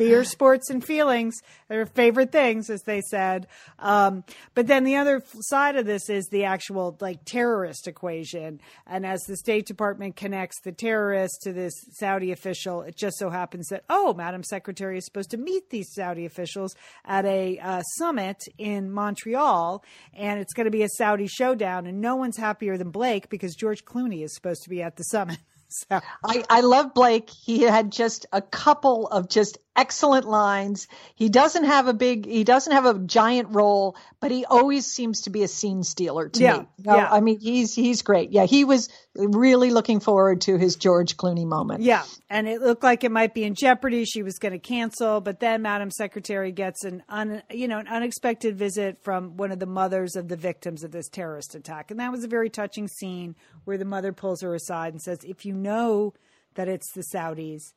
beer, 0.00 0.24
sports, 0.24 0.70
and 0.70 0.84
feelings. 0.84 1.36
Their 1.68 1.86
favorite 1.86 2.32
things, 2.32 2.70
as 2.70 2.82
they 2.82 3.00
said. 3.02 3.46
Um, 3.78 4.24
but 4.54 4.66
then 4.66 4.84
the 4.84 4.96
other 4.96 5.22
side 5.40 5.76
of 5.76 5.86
this 5.86 6.08
is 6.08 6.26
the 6.28 6.44
actual 6.44 6.96
like 7.00 7.24
terrorist 7.24 7.86
equation. 7.86 8.60
And 8.86 9.06
as 9.06 9.20
the 9.22 9.36
State 9.36 9.66
Department 9.66 10.16
connects 10.16 10.60
the 10.62 10.72
terrorist 10.72 11.42
to 11.42 11.52
this 11.52 11.74
Saudi 11.92 12.32
official, 12.32 12.82
it 12.82 12.96
just 12.96 13.18
so 13.18 13.30
happens 13.30 13.68
that, 13.68 13.84
oh, 13.88 14.14
Madam 14.14 14.42
Secretary 14.42 14.98
is 14.98 15.04
supposed 15.04 15.30
to 15.30 15.36
meet 15.36 15.70
these 15.70 15.92
Saudi 15.92 16.24
officials 16.24 16.74
at 17.04 17.24
a 17.24 17.58
uh, 17.58 17.82
summit 17.98 18.38
in 18.58 18.90
Montreal. 18.90 19.84
And 20.14 20.40
it's 20.40 20.54
going 20.54 20.64
to 20.64 20.70
be 20.70 20.82
a 20.82 20.88
Saudi 20.88 21.26
showdown. 21.26 21.86
And 21.86 22.00
no 22.00 22.16
one's 22.16 22.36
happier 22.36 22.76
than 22.78 22.90
Blake 22.90 23.28
because 23.28 23.54
George 23.54 23.84
Clooney 23.84 24.24
is 24.24 24.34
supposed 24.34 24.62
to 24.62 24.70
be 24.70 24.82
at 24.82 24.96
the 24.96 25.04
summit. 25.04 25.38
So. 25.72 26.00
I, 26.24 26.42
I 26.50 26.60
love 26.62 26.94
Blake. 26.94 27.30
He 27.30 27.62
had 27.62 27.92
just 27.92 28.26
a 28.32 28.42
couple 28.42 29.06
of 29.06 29.28
just 29.28 29.56
excellent 29.80 30.28
lines. 30.28 30.88
He 31.14 31.30
doesn't 31.30 31.64
have 31.64 31.88
a 31.88 31.94
big, 31.94 32.26
he 32.26 32.44
doesn't 32.44 32.72
have 32.72 32.84
a 32.84 32.98
giant 32.98 33.48
role, 33.50 33.96
but 34.20 34.30
he 34.30 34.44
always 34.44 34.84
seems 34.86 35.22
to 35.22 35.30
be 35.30 35.42
a 35.42 35.48
scene 35.48 35.82
stealer 35.82 36.28
to 36.28 36.42
yeah, 36.42 36.58
me. 36.58 36.66
yeah. 36.84 37.08
I 37.10 37.20
mean, 37.20 37.40
he's 37.40 37.74
he's 37.74 38.02
great. 38.02 38.30
Yeah, 38.30 38.44
he 38.44 38.64
was 38.64 38.90
really 39.14 39.70
looking 39.70 40.00
forward 40.00 40.42
to 40.42 40.58
his 40.58 40.76
George 40.76 41.16
Clooney 41.16 41.46
moment. 41.46 41.82
Yeah, 41.82 42.04
and 42.28 42.46
it 42.46 42.60
looked 42.60 42.82
like 42.82 43.04
it 43.04 43.10
might 43.10 43.32
be 43.32 43.44
in 43.44 43.54
jeopardy. 43.54 44.04
She 44.04 44.22
was 44.22 44.38
going 44.38 44.52
to 44.52 44.58
cancel, 44.58 45.22
but 45.22 45.40
then 45.40 45.62
Madam 45.62 45.90
Secretary 45.90 46.52
gets 46.52 46.84
an 46.84 47.02
un, 47.08 47.42
you 47.50 47.66
know, 47.66 47.78
an 47.78 47.88
unexpected 47.88 48.56
visit 48.58 49.02
from 49.02 49.38
one 49.38 49.50
of 49.50 49.58
the 49.58 49.66
mothers 49.66 50.14
of 50.14 50.28
the 50.28 50.36
victims 50.36 50.84
of 50.84 50.92
this 50.92 51.08
terrorist 51.08 51.54
attack, 51.54 51.90
and 51.90 51.98
that 52.00 52.12
was 52.12 52.22
a 52.22 52.28
very 52.28 52.50
touching 52.50 52.86
scene 52.86 53.34
where 53.64 53.78
the 53.78 53.86
mother 53.86 54.12
pulls 54.12 54.42
her 54.42 54.54
aside 54.54 54.92
and 54.92 55.00
says, 55.00 55.20
"If 55.24 55.46
you 55.46 55.54
know 55.54 56.12
that 56.54 56.68
it's 56.68 56.92
the 56.92 57.02
Saudis." 57.14 57.72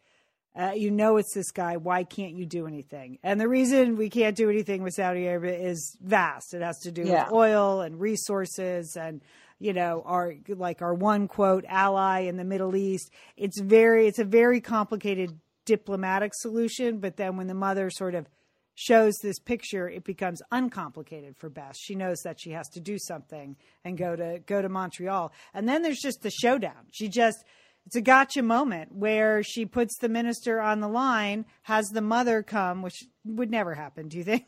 Uh, 0.55 0.71
you 0.75 0.91
know 0.91 1.17
it's 1.17 1.33
this 1.33 1.51
guy. 1.51 1.77
Why 1.77 2.03
can't 2.03 2.33
you 2.33 2.45
do 2.45 2.67
anything? 2.67 3.17
And 3.23 3.41
the 3.41 3.47
reason 3.47 3.97
we 3.97 4.09
can't 4.09 4.35
do 4.35 4.49
anything 4.49 4.83
with 4.83 4.93
Saudi 4.93 5.25
Arabia 5.25 5.57
is 5.57 5.97
vast. 6.01 6.53
It 6.53 6.61
has 6.61 6.79
to 6.81 6.91
do 6.91 7.03
yeah. 7.03 7.25
with 7.25 7.33
oil 7.33 7.81
and 7.81 7.99
resources 7.99 8.95
and 8.95 9.21
you 9.59 9.73
know 9.73 10.03
our 10.05 10.35
like 10.49 10.81
our 10.81 10.93
one 10.93 11.27
quote 11.27 11.65
ally 11.67 12.21
in 12.21 12.37
the 12.37 12.43
Middle 12.43 12.75
East. 12.75 13.11
It's 13.35 13.59
very 13.59 14.07
it's 14.07 14.19
a 14.19 14.25
very 14.25 14.61
complicated 14.61 15.39
diplomatic 15.65 16.33
solution. 16.35 16.99
But 16.99 17.17
then 17.17 17.35
when 17.37 17.47
the 17.47 17.53
mother 17.55 17.89
sort 17.89 18.13
of 18.13 18.27
shows 18.75 19.15
this 19.21 19.39
picture, 19.39 19.89
it 19.89 20.03
becomes 20.03 20.41
uncomplicated 20.51 21.35
for 21.37 21.49
Bess. 21.49 21.77
She 21.79 21.95
knows 21.95 22.19
that 22.23 22.39
she 22.39 22.51
has 22.51 22.67
to 22.69 22.79
do 22.79 22.97
something 22.99 23.55
and 23.83 23.97
go 23.97 24.15
to 24.15 24.39
go 24.45 24.61
to 24.61 24.69
Montreal. 24.69 25.31
And 25.53 25.67
then 25.67 25.81
there's 25.81 26.01
just 26.01 26.21
the 26.21 26.31
showdown. 26.31 26.87
She 26.91 27.07
just 27.07 27.43
it's 27.85 27.95
a 27.95 28.01
gotcha 28.01 28.41
moment 28.41 28.91
where 28.93 29.43
she 29.43 29.65
puts 29.65 29.97
the 29.97 30.09
minister 30.09 30.59
on 30.59 30.79
the 30.79 30.87
line, 30.87 31.45
has 31.63 31.89
the 31.89 32.01
mother 32.01 32.43
come, 32.43 32.81
which 32.81 33.05
would 33.25 33.51
never 33.51 33.73
happen. 33.73 34.07
Do 34.07 34.17
you 34.17 34.23
think? 34.23 34.45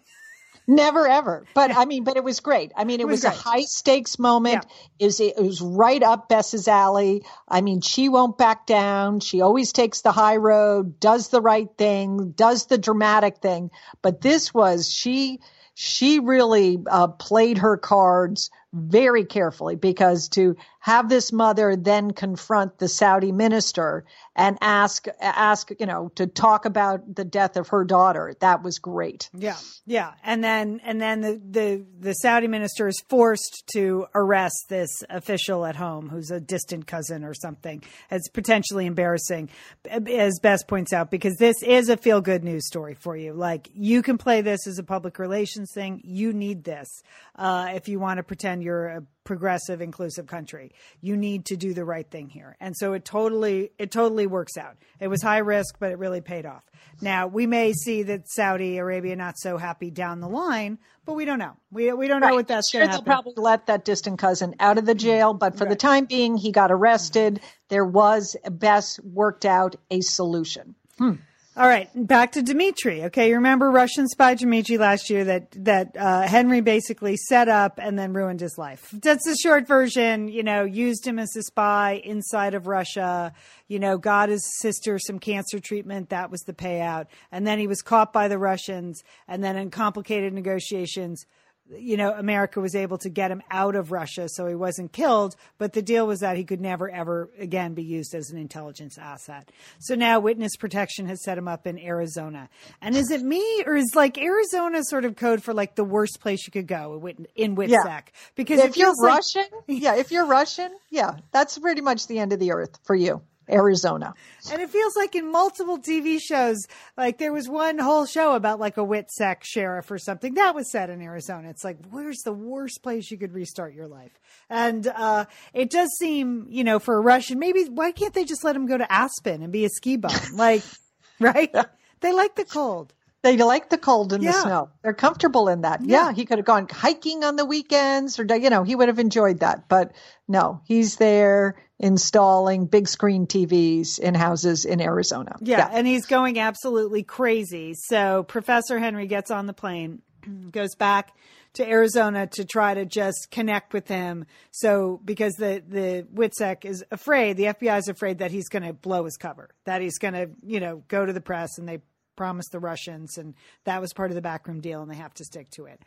Never 0.68 1.08
ever. 1.08 1.46
But 1.54 1.76
I 1.76 1.86
mean, 1.86 2.04
but 2.04 2.18
it 2.18 2.24
was 2.24 2.40
great. 2.40 2.72
I 2.76 2.86
mean, 2.86 3.00
it, 3.00 3.04
it 3.04 3.08
was, 3.08 3.24
was 3.24 3.26
a 3.26 3.30
high 3.30 3.62
stakes 3.62 4.18
moment. 4.18 4.66
Yeah. 4.66 4.76
It, 5.00 5.06
was, 5.06 5.20
it 5.20 5.38
was 5.38 5.62
right 5.62 6.02
up 6.02 6.28
Bess's 6.28 6.68
alley. 6.68 7.24
I 7.48 7.62
mean, 7.62 7.82
she 7.82 8.10
won't 8.10 8.38
back 8.38 8.66
down. 8.66 9.20
She 9.20 9.42
always 9.42 9.72
takes 9.72 10.02
the 10.02 10.12
high 10.12 10.38
road, 10.38 11.00
does 11.00 11.30
the 11.30 11.42
right 11.42 11.70
thing, 11.78 12.32
does 12.32 12.66
the 12.66 12.80
dramatic 12.80 13.38
thing. 13.38 13.70
But 14.02 14.22
this 14.22 14.54
was, 14.54 14.90
she, 14.90 15.40
she 15.76 16.20
really 16.20 16.80
uh, 16.90 17.10
played 17.10 17.60
her 17.60 17.78
cards 17.78 18.50
very 18.74 19.26
carefully 19.26 19.76
because 19.76 20.30
to 20.30 20.56
have 20.86 21.10
this 21.10 21.32
mother 21.32 21.76
then 21.76 22.12
confront 22.12 22.78
the 22.78 22.88
Saudi 22.88 23.32
minister 23.32 24.06
and 24.36 24.56
ask 24.62 25.08
ask 25.20 25.72
you 25.80 25.88
know 25.88 26.12
to 26.14 26.28
talk 26.28 26.66
about 26.66 27.16
the 27.16 27.26
death 27.26 27.58
of 27.58 27.70
her 27.70 27.84
daughter. 27.84 28.36
That 28.40 28.62
was 28.62 28.78
great. 28.78 29.32
Yeah. 29.34 29.56
Yeah. 29.88 30.12
And 30.24 30.44
then 30.44 30.82
and 30.86 31.02
then 31.02 31.22
the 31.22 31.42
the, 31.44 31.86
the 32.00 32.14
Saudi 32.14 32.48
minister 32.48 32.88
is 32.88 33.02
forced 33.10 33.64
to 33.74 34.06
arrest 34.14 34.66
this 34.70 34.92
official 35.10 35.66
at 35.66 35.76
home 35.76 36.08
who's 36.08 36.30
a 36.30 36.40
distant 36.40 36.86
cousin 36.86 37.24
or 37.24 37.34
something. 37.34 37.82
It's 38.12 38.30
potentially 38.30 38.86
embarrassing 38.86 39.50
as 39.90 40.38
Bess 40.40 40.64
points 40.64 40.94
out 40.94 41.10
because 41.10 41.36
this 41.38 41.64
is 41.64 41.90
a 41.90 41.98
feel 41.98 42.22
good 42.22 42.44
news 42.44 42.68
story 42.68 42.94
for 42.94 43.18
you. 43.18 43.34
Like 43.34 43.72
you 43.74 44.04
can 44.04 44.20
play 44.20 44.42
this 44.42 44.68
as 44.68 44.78
a 44.78 44.84
public 44.84 45.18
relations 45.18 45.72
thing. 45.74 46.02
You 46.04 46.32
need 46.32 46.64
this 46.64 47.02
uh, 47.38 47.70
if 47.74 47.88
you 47.88 48.00
want 48.00 48.18
to 48.18 48.24
pretend 48.24 48.62
you're 48.62 48.86
a 48.86 49.04
progressive, 49.26 49.82
inclusive 49.82 50.28
country. 50.28 50.72
You 51.02 51.18
need 51.18 51.46
to 51.48 51.58
do 51.58 51.74
the 51.74 51.84
right 51.84 52.10
thing 52.10 52.30
here. 52.30 52.56
And 52.62 52.76
so 52.78 52.94
it 52.94 53.04
totally, 53.04 53.72
it 53.78 53.92
totally 53.92 54.28
works 54.28 54.56
out. 54.56 54.78
It 55.00 55.10
was 55.10 55.22
high 55.22 55.40
risk, 55.40 55.76
but 55.80 55.92
it 55.92 55.98
really 55.98 56.22
paid 56.22 56.46
off. 56.46 56.64
Now 57.02 57.28
we 57.28 57.46
may 57.46 57.74
see 57.74 58.04
that 58.04 58.30
Saudi 58.30 58.78
Arabia 58.78 59.18
not 59.18 59.38
so 59.38 59.58
happy 59.58 59.92
down 59.92 60.22
the 60.22 60.30
line, 60.30 60.78
but 61.04 61.14
we 61.14 61.26
don't 61.26 61.40
know. 61.40 61.58
We 61.72 61.92
we 61.92 62.08
don't 62.08 62.22
right. 62.22 62.30
know 62.30 62.36
what 62.36 62.48
that's 62.48 62.72
sure 62.72 62.80
going 62.80 62.88
to 62.88 62.92
happen. 62.94 63.06
They'll 63.06 63.14
probably 63.14 63.44
let 63.44 63.66
that 63.66 63.84
distant 63.84 64.20
cousin 64.20 64.56
out 64.60 64.78
of 64.78 64.86
the 64.86 64.96
jail, 64.96 65.34
but 65.34 65.58
for 65.58 65.66
right. 65.66 65.70
the 65.70 65.76
time 65.76 66.06
being, 66.06 66.38
he 66.38 66.52
got 66.52 66.72
arrested. 66.72 67.42
There 67.68 67.86
was 67.86 68.38
Bess 68.50 69.00
worked 69.02 69.46
out 69.46 69.76
a 69.92 70.00
solution. 70.02 70.76
Hmm. 70.98 71.16
All 71.58 71.70
right, 71.70 71.90
back 71.96 72.34
to 72.34 72.42
Dmitry. 72.42 73.06
Okay, 73.06 73.30
you 73.30 73.36
remember 73.36 73.72
Russian 73.72 74.10
spy 74.10 74.36
Dmitry 74.36 74.78
last 74.78 75.10
year 75.10 75.24
that 75.24 75.52
that 75.64 75.96
uh, 75.96 76.24
Henry 76.28 76.60
basically 76.60 77.16
set 77.16 77.48
up 77.48 77.80
and 77.82 77.98
then 77.98 78.12
ruined 78.12 78.42
his 78.42 78.58
life. 78.58 78.90
That's 78.92 79.24
the 79.24 79.38
short 79.42 79.66
version. 79.66 80.28
You 80.28 80.44
know, 80.44 80.66
used 80.66 81.08
him 81.08 81.18
as 81.18 81.34
a 81.38 81.44
spy 81.44 82.02
inside 82.04 82.56
of 82.56 82.68
Russia. 82.68 83.32
You 83.70 83.80
know, 83.80 83.98
got 83.98 84.28
his 84.28 84.46
sister 84.60 85.00
some 85.00 85.18
cancer 85.18 85.62
treatment. 85.62 86.10
That 86.10 86.30
was 86.30 86.42
the 86.42 86.52
payout, 86.52 87.06
and 87.32 87.48
then 87.48 87.58
he 87.58 87.68
was 87.68 87.82
caught 87.82 88.12
by 88.12 88.28
the 88.28 88.38
Russians, 88.38 89.02
and 89.26 89.42
then 89.42 89.56
in 89.56 89.72
complicated 89.72 90.34
negotiations 90.34 91.26
you 91.70 91.98
know, 91.98 92.12
America 92.12 92.60
was 92.62 92.76
able 92.76 92.98
to 93.00 93.10
get 93.10 93.32
him 93.32 93.42
out 93.50 93.76
of 93.76 93.92
Russia 93.92 94.28
so 94.30 94.46
he 94.48 94.56
wasn't 94.56 94.92
killed, 94.92 95.36
but 95.58 95.74
the 95.74 95.82
deal 95.82 96.06
was 96.06 96.20
that 96.20 96.38
he 96.38 96.44
could 96.44 96.62
never 96.62 96.90
ever 96.90 97.30
again 97.40 97.74
be 97.74 97.84
used 97.84 98.14
as 98.14 98.30
an 98.30 98.38
intelligence 98.38 98.98
asset. 98.98 99.52
So 99.80 99.96
now 99.96 100.20
witness 100.20 100.56
protection 100.58 101.08
has 101.08 101.24
set 101.24 101.38
him 101.38 101.48
up 101.48 101.66
in 101.66 101.80
Arizona. 101.80 102.50
And 102.82 102.96
is 102.96 103.10
it 103.10 103.22
me 103.24 103.64
or 103.66 103.76
is 103.76 103.94
like 103.96 104.18
Arizona 104.18 104.84
sort 104.84 105.06
of 105.06 105.16
code 105.16 105.44
for 105.44 105.54
like 105.54 105.76
the 105.76 105.84
worst 105.84 106.20
place 106.20 106.46
you 106.46 106.52
could 106.52 106.68
go 106.68 107.04
in 107.36 107.56
WITSEC? 107.56 107.70
Yeah. 107.70 108.02
Because 108.36 108.60
if 108.60 108.78
you're 108.78 108.94
Russian, 109.02 109.46
like- 109.68 109.82
yeah, 109.82 109.96
if 109.96 110.12
you're 110.12 110.26
Russian, 110.28 110.72
yeah, 110.92 111.18
that's 111.32 111.58
pretty 111.58 111.82
much 111.82 112.08
the 112.08 112.20
end 112.20 112.32
of 112.34 112.40
the 112.40 112.52
earth 112.52 112.78
for 112.84 112.96
you. 112.96 113.22
Arizona. 113.50 114.14
And 114.52 114.62
it 114.62 114.70
feels 114.70 114.96
like 114.96 115.16
in 115.16 115.32
multiple 115.32 115.78
TV 115.78 116.20
shows, 116.20 116.58
like 116.98 117.18
there 117.18 117.34
was 117.34 117.48
one 117.48 117.78
whole 117.78 118.06
show 118.06 118.34
about 118.34 118.60
like 118.60 118.78
a 118.78 118.82
WITSEC 118.82 119.44
sheriff 119.44 119.92
or 119.92 119.98
something 119.98 120.34
that 120.36 120.56
was 120.56 120.72
set 120.72 120.90
in 120.90 121.02
Arizona. 121.02 121.50
It's 121.50 121.64
like, 121.64 121.78
where's 121.90 122.22
the 122.24 122.34
worst 122.34 122.82
place 122.82 123.12
you 123.12 123.18
could 123.18 123.34
restart 123.34 123.74
your 123.74 123.88
life? 123.88 124.20
And 124.50 124.88
uh, 124.88 125.26
it 125.54 125.70
does 125.70 125.90
seem, 126.00 126.48
you 126.50 126.64
know, 126.64 126.80
for 126.80 126.98
a 126.98 127.02
Russian, 127.02 127.40
maybe 127.40 127.66
why 127.66 127.92
can't 127.92 128.14
they 128.14 128.26
just 128.26 128.44
let 128.44 128.56
him 128.56 128.66
go 128.66 128.78
to 128.78 128.92
Aspen 128.92 129.44
and 129.44 129.52
be 129.52 129.66
a 129.66 129.70
ski 129.70 129.98
bum? 129.98 130.12
Like, 130.34 130.64
right? 131.20 131.54
They 132.02 132.12
like 132.14 132.36
the 132.36 132.46
cold. 132.46 132.94
They 133.26 133.38
like 133.38 133.72
the 133.72 133.80
cold 133.80 134.14
and 134.14 134.24
yeah. 134.24 134.34
the 134.34 134.42
snow. 134.42 134.70
They're 134.84 134.94
comfortable 134.94 135.48
in 135.48 135.62
that. 135.62 135.84
Yeah. 135.84 136.10
yeah. 136.10 136.14
he 136.14 136.26
could 136.26 136.38
have 136.38 136.46
gone 136.46 136.68
hiking 136.72 137.24
on 137.24 137.36
the 137.38 137.44
weekends 137.44 138.20
or, 138.20 138.24
you 138.24 138.52
know, 138.52 138.62
he 138.62 138.76
would 138.76 138.88
have 138.88 139.00
enjoyed 139.00 139.40
that. 139.40 139.68
But 139.68 139.94
no, 140.28 140.62
he's 140.66 140.98
there 140.98 141.56
installing 141.80 142.68
big 142.68 142.88
screen 142.88 143.26
TVs 143.26 143.98
in 143.98 144.14
houses 144.14 144.64
in 144.64 144.80
Arizona. 144.80 145.38
Yeah, 145.42 145.58
yeah, 145.58 145.70
and 145.72 145.88
he's 145.88 146.06
going 146.06 146.38
absolutely 146.38 147.02
crazy. 147.02 147.74
So 147.88 148.22
Professor 148.22 148.78
Henry 148.78 149.08
gets 149.08 149.32
on 149.32 149.48
the 149.48 149.54
plane, 149.54 150.04
goes 150.52 150.76
back 150.76 151.18
to 151.54 151.68
Arizona 151.68 152.28
to 152.28 152.46
try 152.46 152.76
to 152.76 152.86
just 152.86 153.30
connect 153.32 153.74
with 153.74 153.88
him. 153.88 154.28
So 154.52 155.02
because 155.04 155.34
the 155.34 155.64
the 155.68 156.06
WITSEC 156.14 156.64
is 156.64 156.86
afraid, 156.92 157.38
the 157.38 157.46
FBI 157.46 157.80
is 157.80 157.88
afraid 157.88 158.20
that 158.20 158.30
he's 158.30 158.50
going 158.50 158.64
to 158.64 158.74
blow 158.74 159.06
his 159.06 159.18
cover, 159.18 159.50
that 159.64 159.82
he's 159.82 159.98
going 159.98 160.14
to 160.14 160.30
you 160.46 160.60
know 160.60 160.84
go 160.90 161.08
to 161.08 161.12
the 161.12 161.22
press 161.22 161.58
and 161.58 161.68
they 161.68 161.80
promised 162.16 162.52
the 162.52 162.60
Russians, 162.60 163.18
and 163.18 163.36
that 163.64 163.82
was 163.82 163.94
part 163.94 164.12
of 164.12 164.16
the 164.16 164.22
backroom 164.22 164.62
deal, 164.62 164.82
and 164.82 164.90
they 164.90 164.96
have 164.96 165.14
to 165.16 165.24
stick 165.24 165.50
to 165.52 165.66
it. 165.66 165.82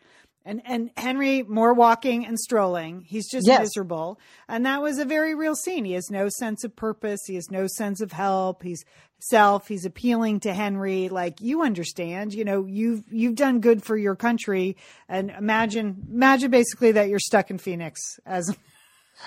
And 0.45 0.63
and 0.65 0.91
Henry 0.97 1.43
more 1.43 1.75
walking 1.75 2.25
and 2.25 2.39
strolling. 2.39 3.03
He's 3.03 3.29
just 3.31 3.47
yes. 3.47 3.61
miserable, 3.61 4.19
and 4.49 4.65
that 4.65 4.81
was 4.81 4.99
a 4.99 5.05
very 5.05 5.35
real 5.35 5.55
scene. 5.55 5.85
He 5.85 5.93
has 5.93 6.11
no 6.11 6.29
sense 6.39 6.65
of 6.65 6.75
purpose. 6.75 7.21
He 7.27 7.35
has 7.35 7.51
no 7.51 7.67
sense 7.67 8.01
of 8.01 8.13
help. 8.13 8.63
He's 8.63 8.85
self. 9.19 9.69
He's 9.69 9.85
appealing 9.85 10.41
to 10.41 10.55
Henry, 10.55 11.09
like 11.09 11.41
you 11.41 11.63
understand. 11.63 12.33
You 12.33 12.45
know, 12.45 12.65
you've 12.65 13.05
you've 13.11 13.35
done 13.35 13.61
good 13.61 13.83
for 13.83 13.97
your 13.97 14.17
country, 14.17 14.77
and 15.09 15.31
imagine 15.31 16.07
imagine 16.11 16.51
basically 16.51 16.93
that 16.93 17.09
you're 17.09 17.19
stuck 17.19 17.51
in 17.51 17.59
Phoenix 17.59 18.01
as 18.25 18.57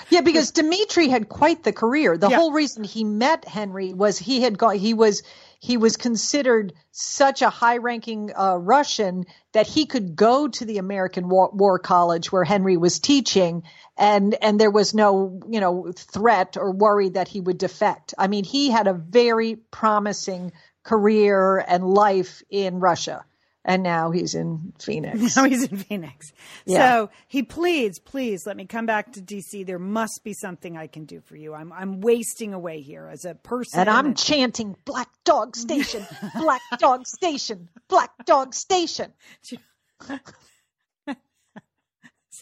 yeah, 0.10 0.22
because 0.22 0.52
Dmitry 0.52 1.08
had 1.08 1.30
quite 1.30 1.64
the 1.64 1.74
career. 1.74 2.18
The 2.18 2.30
yeah. 2.30 2.38
whole 2.38 2.52
reason 2.52 2.84
he 2.84 3.04
met 3.04 3.46
Henry 3.46 3.94
was 3.94 4.18
he 4.18 4.42
had 4.42 4.58
got 4.58 4.76
he 4.76 4.94
was 4.94 5.24
he 5.60 5.78
was 5.78 5.96
considered 5.96 6.74
such 6.92 7.42
a 7.42 7.50
high-ranking 7.50 8.32
uh, 8.36 8.56
Russian 8.56 9.26
that 9.54 9.68
he 9.68 9.86
could 9.86 10.16
go 10.16 10.48
to 10.48 10.66
the 10.66 10.80
American 10.80 11.30
War, 11.30 11.52
War, 11.54 11.78
College 11.78 12.32
where 12.32 12.44
Henry 12.44 12.78
was 12.78 13.00
teaching, 13.00 13.64
and 13.98 14.36
and 14.42 14.60
there 14.60 14.72
was 14.72 14.94
no 14.94 15.40
you 15.48 15.60
know 15.60 15.92
threat 15.96 16.58
or 16.58 16.72
worry 16.72 17.10
that 17.10 17.28
he 17.28 17.42
would 17.42 17.58
defect. 17.58 18.14
I 18.18 18.28
mean, 18.28 18.44
he 18.44 18.72
had 18.72 18.88
a 18.88 18.94
very 18.94 19.56
promising 19.56 20.52
career 20.84 21.58
and 21.58 21.84
life 21.84 22.42
in 22.50 22.80
Russia 22.80 23.24
and 23.64 23.84
now 23.84 24.12
he's 24.12 24.36
in 24.36 24.74
Phoenix. 24.80 25.36
Now 25.36 25.46
he's 25.46 25.64
in 25.64 25.78
Phoenix. 25.78 26.34
Yeah. 26.66 26.80
So 26.80 27.10
he 27.28 27.44
pleads, 27.44 28.00
please 28.00 28.46
let 28.46 28.58
me 28.58 28.66
come 28.66 28.86
back 28.86 29.14
to 29.14 29.22
DC. 29.22 29.66
There 29.66 29.80
must 29.80 30.22
be 30.24 30.34
something 30.34 30.78
I 30.78 30.88
can 30.88 31.06
do 31.06 31.22
for 31.22 31.36
you. 31.36 31.54
I'm 31.54 31.72
I'm 31.72 32.02
wasting 32.02 32.54
away 32.54 32.82
here 32.82 33.08
as 33.12 33.26
a 33.26 33.36
person. 33.36 33.80
And 33.80 33.90
I'm 33.90 34.14
chanting 34.16 34.76
Black 34.86 35.10
Dog 35.24 35.56
Station, 35.56 36.06
Black 36.36 36.62
Dog 36.80 37.06
Station, 37.06 37.70
Black 37.88 38.12
Dog 38.26 38.54
Station. 38.54 39.14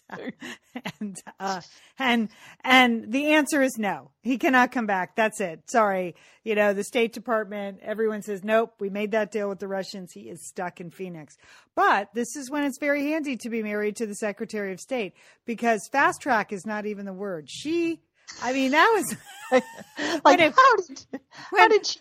and 0.99 1.17
uh, 1.39 1.61
and 1.97 2.29
and 2.63 3.11
the 3.11 3.33
answer 3.33 3.61
is 3.61 3.77
no. 3.77 4.11
He 4.21 4.37
cannot 4.37 4.71
come 4.71 4.85
back. 4.85 5.15
That's 5.15 5.39
it. 5.41 5.61
Sorry. 5.69 6.15
You 6.43 6.55
know, 6.55 6.73
the 6.73 6.83
State 6.83 7.13
Department, 7.13 7.79
everyone 7.81 8.21
says 8.21 8.43
nope. 8.43 8.73
We 8.79 8.89
made 8.89 9.11
that 9.11 9.31
deal 9.31 9.49
with 9.49 9.59
the 9.59 9.67
Russians. 9.67 10.11
He 10.13 10.29
is 10.29 10.47
stuck 10.47 10.81
in 10.81 10.89
Phoenix. 10.91 11.35
But 11.75 12.13
this 12.13 12.35
is 12.35 12.49
when 12.49 12.63
it's 12.63 12.79
very 12.79 13.11
handy 13.11 13.37
to 13.37 13.49
be 13.49 13.63
married 13.63 13.95
to 13.97 14.07
the 14.07 14.15
Secretary 14.15 14.71
of 14.73 14.79
State 14.79 15.13
because 15.45 15.87
fast 15.91 16.21
track 16.21 16.51
is 16.51 16.65
not 16.65 16.85
even 16.85 17.05
the 17.05 17.13
word. 17.13 17.49
She 17.49 18.01
I 18.41 18.53
mean, 18.53 18.71
that 18.71 18.87
was 18.93 19.17
like, 20.23 20.39
how 20.39 20.75
did 20.77 21.05
how 21.31 21.67
did 21.67 21.85
she 21.85 21.99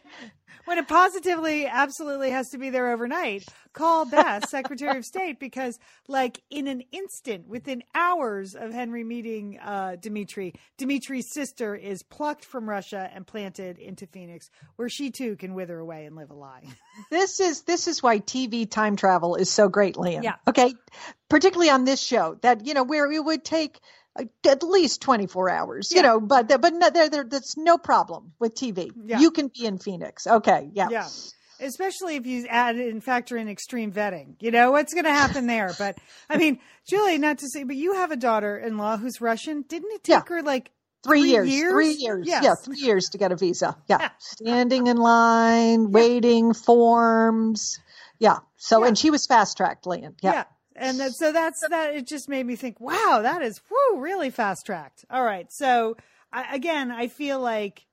when 0.68 0.76
it 0.76 0.87
positively 0.87 1.66
absolutely 1.66 2.30
has 2.30 2.50
to 2.50 2.58
be 2.58 2.68
there 2.68 2.92
overnight, 2.92 3.42
call 3.72 4.04
Beth, 4.04 4.46
Secretary 4.50 4.98
of 4.98 5.04
State, 5.06 5.40
because 5.40 5.78
like 6.08 6.42
in 6.50 6.68
an 6.68 6.82
instant, 6.92 7.48
within 7.48 7.82
hours 7.94 8.54
of 8.54 8.70
Henry 8.70 9.02
meeting 9.02 9.58
uh, 9.60 9.96
Dmitry, 9.98 10.52
Dmitry's 10.76 11.32
sister 11.32 11.75
is 11.75 12.02
plucked 12.02 12.44
from 12.44 12.68
Russia 12.68 13.10
and 13.14 13.26
planted 13.26 13.78
into 13.78 14.06
Phoenix, 14.06 14.50
where 14.76 14.90
she 14.90 15.10
too 15.10 15.37
can 15.37 15.54
wither 15.54 15.78
away 15.78 16.04
and 16.04 16.14
live 16.14 16.30
a 16.30 16.34
lie. 16.34 16.64
this 17.10 17.40
is 17.40 17.62
this 17.62 17.88
is 17.88 18.02
why 18.02 18.18
TV 18.18 18.70
time 18.70 18.96
travel 18.96 19.37
is 19.37 19.48
so 19.48 19.70
great, 19.70 19.96
Lian. 19.96 20.22
Yeah. 20.22 20.34
Okay. 20.46 20.75
Particularly 21.30 21.70
on 21.70 21.84
this 21.84 22.00
show, 22.00 22.37
that 22.42 22.66
you 22.66 22.75
know 22.75 22.84
where 22.84 23.10
it 23.10 23.25
would 23.25 23.42
take 23.42 23.80
Uh, 24.17 24.25
at 24.47 24.62
least 24.62 25.03
24 25.03 25.50
hours, 25.50 25.91
yeah. 25.91 25.97
you 25.97 26.03
know, 26.03 26.21
but, 26.21 26.49
but 26.61 26.73
no, 26.75 26.91
there, 26.91 27.09
there, 27.09 27.25
that's 27.25 27.57
no 27.57 27.79
problem 27.79 28.33
with 28.38 28.55
TV. 28.55 28.91
Yeah. 29.05 29.21
You 29.21 29.31
can 29.31 29.49
be 29.49 29.67
in 29.67 29.79
Phoenix. 29.79 30.27
Okay. 30.27 30.71
Yeah. 30.73 30.88
Yeah. 30.91 31.09
Especially 31.61 32.17
if 32.17 32.27
you 32.27 32.47
add 32.49 32.77
and 32.77 33.03
factor 33.03 33.37
in 33.37 33.49
extreme 33.49 33.93
vetting, 33.93 34.37
you 34.41 34.53
know, 34.53 34.71
what's 34.71 34.95
going 34.95 35.05
to 35.05 35.12
happen 35.12 35.47
there. 35.47 35.73
But 35.77 35.99
I 36.31 36.37
mean, 36.37 36.61
Julie, 36.88 37.19
not 37.19 37.38
to 37.38 37.49
say, 37.49 37.65
but 37.65 37.75
you 37.75 37.95
have 37.95 38.12
a 38.12 38.17
daughter 38.17 38.57
in 38.57 38.77
law 38.77 38.97
who's 38.97 39.21
Russian. 39.21 39.62
Didn't 39.62 39.91
it 39.93 40.05
take 40.05 40.15
yeah. 40.15 40.23
her 40.29 40.43
like 40.43 40.71
Three, 41.05 41.21
three 41.21 41.31
years, 41.31 41.49
years, 41.49 41.73
Three 41.73 41.93
years. 41.93 42.27
Yes. 42.27 42.45
Yeah, 42.45 42.55
three 42.57 42.81
years 42.81 43.09
to 43.11 43.19
get 43.19 43.31
a 43.31 43.37
visa. 43.37 43.77
Yeah. 43.88 44.09
Standing 44.19 44.88
in 44.88 44.97
line, 44.97 45.93
waiting, 45.93 46.55
forms. 46.55 47.79
Yeah. 48.19 48.38
So, 48.57 48.83
and 48.83 48.99
she 48.99 49.11
was 49.11 49.25
fast 49.27 49.57
tracked, 49.57 49.87
Lian. 49.87 50.15
Yeah 50.21 50.45
and 50.78 51.00
that, 51.00 51.12
so 51.12 51.32
that's 51.32 51.61
that. 51.68 51.94
It 51.94 52.06
just 52.06 52.28
made 52.28 52.47
me 52.47 52.56
think, 52.56 52.80
wow, 52.80 53.20
that 53.23 53.42
is 53.42 53.61
whoo, 53.70 54.00
really 54.00 54.30
fast 54.30 54.66
tracked. 54.66 55.04
All 55.11 55.25
right, 55.25 55.47
so 55.50 55.97
I, 56.32 56.54
again, 56.54 56.90
I 56.90 57.08
feel 57.08 57.40
like 57.40 57.87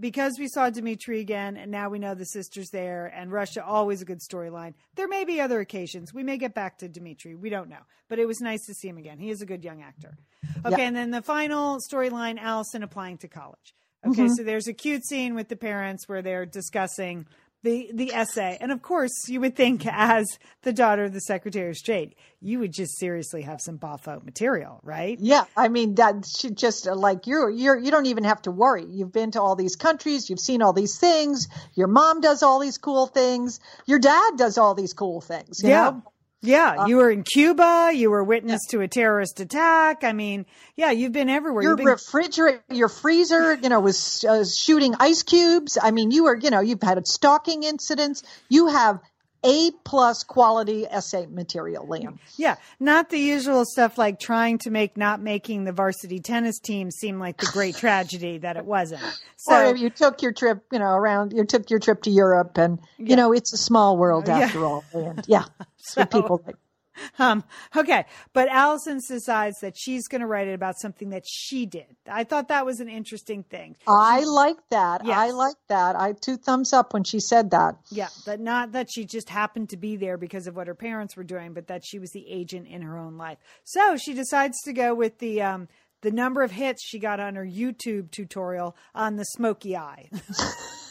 because 0.00 0.38
we 0.38 0.48
saw 0.48 0.70
Dmitry 0.70 1.20
again, 1.20 1.56
and 1.56 1.70
now 1.70 1.88
we 1.88 1.98
know 1.98 2.14
the 2.14 2.24
sister's 2.24 2.70
there, 2.70 3.06
and 3.06 3.30
Russia 3.30 3.64
always 3.64 4.02
a 4.02 4.04
good 4.04 4.20
storyline. 4.20 4.74
There 4.96 5.08
may 5.08 5.24
be 5.24 5.40
other 5.40 5.60
occasions. 5.60 6.12
We 6.12 6.24
may 6.24 6.36
get 6.36 6.54
back 6.54 6.78
to 6.78 6.88
Dmitry. 6.88 7.34
We 7.34 7.48
don't 7.48 7.68
know, 7.68 7.82
but 8.08 8.18
it 8.18 8.26
was 8.26 8.40
nice 8.40 8.66
to 8.66 8.74
see 8.74 8.88
him 8.88 8.98
again. 8.98 9.18
He 9.18 9.30
is 9.30 9.40
a 9.40 9.46
good 9.46 9.64
young 9.64 9.82
actor. 9.82 10.16
Okay, 10.64 10.70
yep. 10.70 10.80
and 10.80 10.96
then 10.96 11.10
the 11.10 11.22
final 11.22 11.78
storyline: 11.78 12.38
Allison 12.38 12.82
applying 12.82 13.18
to 13.18 13.28
college. 13.28 13.74
Okay, 14.06 14.22
mm-hmm. 14.22 14.34
so 14.34 14.42
there's 14.42 14.68
a 14.68 14.74
cute 14.74 15.04
scene 15.04 15.34
with 15.34 15.48
the 15.48 15.56
parents 15.56 16.08
where 16.08 16.20
they're 16.20 16.44
discussing 16.44 17.26
the 17.64 17.90
the 17.92 18.14
essay. 18.14 18.56
And 18.60 18.70
of 18.70 18.82
course, 18.82 19.28
you 19.28 19.40
would 19.40 19.56
think 19.56 19.84
as 19.86 20.26
the 20.62 20.72
daughter 20.72 21.04
of 21.04 21.12
the 21.12 21.20
Secretary 21.20 21.70
of 21.70 21.76
State, 21.76 22.14
you 22.40 22.60
would 22.60 22.72
just 22.72 22.98
seriously 22.98 23.42
have 23.42 23.60
some 23.60 23.78
boffo 23.78 24.22
material, 24.22 24.78
right? 24.84 25.18
Yeah, 25.18 25.44
I 25.56 25.68
mean 25.68 25.96
that 25.96 26.26
should 26.26 26.56
just 26.56 26.86
uh, 26.86 26.94
like 26.94 27.26
you're 27.26 27.50
you're 27.50 27.76
you 27.76 27.90
don't 27.90 28.06
even 28.06 28.24
have 28.24 28.42
to 28.42 28.52
worry. 28.52 28.84
You've 28.88 29.12
been 29.12 29.32
to 29.32 29.42
all 29.42 29.56
these 29.56 29.74
countries, 29.74 30.30
you've 30.30 30.40
seen 30.40 30.62
all 30.62 30.72
these 30.72 30.98
things. 30.98 31.48
Your 31.74 31.88
mom 31.88 32.20
does 32.20 32.42
all 32.42 32.60
these 32.60 32.78
cool 32.78 33.06
things. 33.06 33.58
Your 33.86 33.98
dad 33.98 34.34
does 34.36 34.58
all 34.58 34.74
these 34.74 34.92
cool 34.92 35.20
things. 35.20 35.60
yeah. 35.64 35.90
Know? 35.90 36.02
Yeah, 36.44 36.76
uh, 36.78 36.86
you 36.86 36.96
were 36.96 37.10
in 37.10 37.22
Cuba. 37.22 37.90
You 37.94 38.10
were 38.10 38.22
witness 38.22 38.62
yeah. 38.66 38.78
to 38.78 38.82
a 38.82 38.88
terrorist 38.88 39.40
attack. 39.40 40.04
I 40.04 40.12
mean, 40.12 40.46
yeah, 40.76 40.90
you've 40.90 41.12
been 41.12 41.30
everywhere. 41.30 41.62
Your 41.62 41.76
been... 41.76 41.86
refrigerator, 41.86 42.62
your 42.70 42.88
freezer, 42.88 43.54
you 43.54 43.68
know, 43.68 43.80
was 43.80 44.24
uh, 44.28 44.44
shooting 44.44 44.94
ice 45.00 45.22
cubes. 45.22 45.78
I 45.80 45.90
mean, 45.90 46.10
you 46.10 46.24
were, 46.24 46.36
you 46.36 46.50
know, 46.50 46.60
you've 46.60 46.82
had 46.82 47.04
stalking 47.06 47.62
incidents. 47.62 48.22
You 48.48 48.68
have 48.68 49.00
a 49.44 49.70
plus 49.84 50.22
quality 50.24 50.86
essay 50.86 51.26
material, 51.26 51.86
Lian. 51.86 52.18
Yeah, 52.36 52.56
not 52.80 53.10
the 53.10 53.18
usual 53.18 53.64
stuff 53.64 53.98
like 53.98 54.18
trying 54.18 54.58
to 54.58 54.70
make 54.70 54.96
not 54.96 55.20
making 55.20 55.64
the 55.64 55.72
varsity 55.72 56.20
tennis 56.20 56.58
team 56.58 56.90
seem 56.90 57.18
like 57.18 57.36
the 57.36 57.50
great 57.52 57.76
tragedy 57.76 58.38
that 58.38 58.56
it 58.56 58.64
wasn't. 58.64 59.02
So 59.36 59.72
or 59.72 59.76
you 59.76 59.90
took 59.90 60.22
your 60.22 60.32
trip, 60.32 60.64
you 60.72 60.78
know, 60.78 60.86
around 60.86 61.34
you 61.34 61.44
took 61.44 61.68
your 61.68 61.78
trip 61.78 62.02
to 62.04 62.10
Europe, 62.10 62.56
and 62.56 62.80
you 62.96 63.14
know 63.14 63.32
it's 63.32 63.52
a 63.52 63.58
small 63.58 63.98
world 63.98 64.26
after 64.26 64.60
yeah. 64.60 64.64
all. 64.64 64.84
And 64.94 65.22
yeah, 65.28 65.44
so, 65.76 66.06
people 66.06 66.40
like. 66.46 66.56
Um, 67.18 67.44
okay, 67.76 68.06
but 68.32 68.48
Allison 68.48 68.98
decides 69.08 69.60
that 69.60 69.76
she's 69.76 70.08
going 70.08 70.20
to 70.20 70.26
write 70.26 70.48
it 70.48 70.54
about 70.54 70.74
something 70.80 71.10
that 71.10 71.22
she 71.26 71.64
did. 71.64 71.86
I 72.10 72.24
thought 72.24 72.48
that 72.48 72.66
was 72.66 72.80
an 72.80 72.88
interesting 72.88 73.44
thing. 73.44 73.76
I 73.86 74.24
like 74.24 74.56
that. 74.70 75.02
Yes. 75.04 75.16
I 75.16 75.30
like 75.30 75.56
that. 75.68 75.96
I 75.96 76.12
two 76.12 76.36
thumbs 76.36 76.72
up 76.72 76.92
when 76.92 77.04
she 77.04 77.20
said 77.20 77.50
that. 77.52 77.76
Yeah, 77.90 78.08
that 78.26 78.40
not 78.40 78.72
that 78.72 78.88
she 78.90 79.04
just 79.04 79.28
happened 79.28 79.70
to 79.70 79.76
be 79.76 79.96
there 79.96 80.16
because 80.16 80.46
of 80.46 80.56
what 80.56 80.66
her 80.66 80.74
parents 80.74 81.16
were 81.16 81.24
doing, 81.24 81.52
but 81.52 81.68
that 81.68 81.82
she 81.84 81.98
was 81.98 82.10
the 82.10 82.26
agent 82.28 82.66
in 82.66 82.82
her 82.82 82.98
own 82.98 83.16
life. 83.16 83.38
So 83.62 83.96
she 83.96 84.12
decides 84.12 84.60
to 84.62 84.72
go 84.72 84.94
with 84.94 85.18
the 85.18 85.42
um, 85.42 85.68
the 86.02 86.10
number 86.10 86.42
of 86.42 86.50
hits 86.50 86.84
she 86.84 86.98
got 86.98 87.20
on 87.20 87.34
her 87.34 87.46
YouTube 87.46 88.10
tutorial 88.10 88.76
on 88.94 89.16
the 89.16 89.24
smoky 89.24 89.76
eye. 89.76 90.10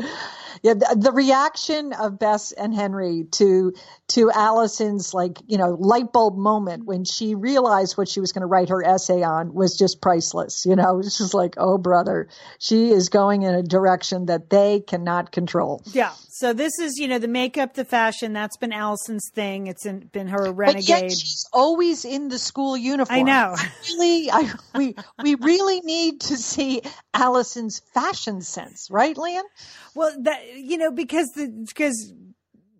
yeah, 0.62 0.74
the, 0.74 0.96
the, 0.98 1.12
reaction 1.12 1.92
of 1.92 2.18
Bess 2.18 2.52
and 2.52 2.74
Henry 2.74 3.24
to 3.32 3.72
to 4.08 4.30
Allison's 4.30 5.14
like 5.14 5.38
you 5.46 5.56
know 5.56 5.76
light 5.78 6.12
bulb 6.12 6.36
moment 6.36 6.84
when 6.84 7.04
she 7.04 7.34
realized 7.34 7.96
what 7.96 8.08
she 8.08 8.20
was 8.20 8.32
going 8.32 8.42
to 8.42 8.46
write 8.46 8.68
her 8.68 8.84
essay 8.84 9.22
on 9.22 9.54
was 9.54 9.76
just 9.76 10.02
priceless. 10.02 10.66
You 10.66 10.76
know, 10.76 10.98
it's 11.04 11.18
just 11.18 11.34
like, 11.34 11.54
oh 11.56 11.78
brother, 11.78 12.28
she 12.58 12.90
is 12.90 13.08
going 13.08 13.42
in 13.42 13.54
a 13.54 13.62
direction 13.62 14.26
that 14.26 14.50
they 14.50 14.80
cannot 14.80 15.32
control. 15.32 15.82
Yeah. 15.92 16.12
So 16.28 16.52
this 16.52 16.78
is 16.78 16.98
you 16.98 17.08
know 17.08 17.18
the 17.18 17.28
makeup, 17.28 17.74
the 17.74 17.84
fashion. 17.84 18.32
That's 18.32 18.56
been 18.56 18.72
Allison's 18.72 19.30
thing. 19.34 19.66
It's 19.66 19.86
in, 19.86 20.00
been 20.12 20.28
her 20.28 20.52
renegade. 20.52 20.86
But 20.88 21.02
yet 21.02 21.10
she's 21.12 21.46
always 21.52 22.04
in 22.04 22.28
the 22.28 22.38
school 22.38 22.76
uniform. 22.76 23.18
I 23.18 23.22
know. 23.22 23.56
really, 23.88 24.30
I, 24.30 24.52
we 24.74 24.94
we 25.22 25.34
really 25.36 25.80
need 25.80 26.20
to 26.22 26.36
see 26.36 26.82
Allison's 27.14 27.80
fashion 27.92 28.42
sense, 28.42 28.88
right, 28.90 29.16
Lian? 29.16 29.44
Well, 29.94 30.14
that 30.22 30.56
you 30.56 30.76
know 30.76 30.90
because 30.90 31.28
the 31.34 31.48
because 31.68 32.12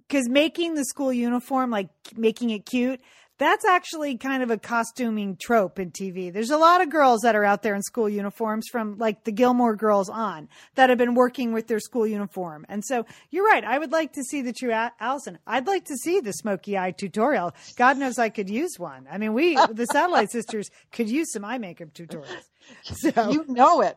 because 0.08 0.28
making 0.28 0.74
the 0.74 0.84
school 0.84 1.12
uniform 1.12 1.70
like 1.70 1.90
making 2.16 2.50
it 2.50 2.66
cute 2.66 3.00
that's 3.40 3.64
actually 3.64 4.18
kind 4.18 4.42
of 4.42 4.50
a 4.50 4.58
costuming 4.58 5.34
trope 5.40 5.78
in 5.78 5.90
TV. 5.90 6.30
There's 6.30 6.50
a 6.50 6.58
lot 6.58 6.82
of 6.82 6.90
girls 6.90 7.22
that 7.22 7.34
are 7.34 7.42
out 7.42 7.62
there 7.62 7.74
in 7.74 7.80
school 7.80 8.06
uniforms 8.06 8.68
from 8.70 8.98
like 8.98 9.24
the 9.24 9.32
Gilmore 9.32 9.74
girls 9.74 10.10
on 10.10 10.46
that 10.74 10.90
have 10.90 10.98
been 10.98 11.14
working 11.14 11.54
with 11.54 11.66
their 11.66 11.80
school 11.80 12.06
uniform. 12.06 12.66
And 12.68 12.84
so 12.84 13.06
you're 13.30 13.46
right. 13.46 13.64
I 13.64 13.78
would 13.78 13.92
like 13.92 14.12
to 14.12 14.22
see 14.24 14.42
the 14.42 14.52
true 14.52 14.72
Allison. 14.72 15.38
I'd 15.46 15.66
like 15.66 15.86
to 15.86 15.96
see 15.96 16.20
the 16.20 16.34
smoky 16.34 16.76
eye 16.76 16.90
tutorial. 16.90 17.54
God 17.76 17.96
knows 17.96 18.18
I 18.18 18.28
could 18.28 18.50
use 18.50 18.78
one. 18.78 19.08
I 19.10 19.16
mean, 19.16 19.32
we, 19.32 19.54
the 19.54 19.86
satellite 19.90 20.30
sisters 20.32 20.68
could 20.92 21.08
use 21.08 21.32
some 21.32 21.46
eye 21.46 21.56
makeup 21.56 21.94
tutorials. 21.94 22.42
So 22.82 23.30
you 23.30 23.46
know 23.48 23.80
it 23.80 23.96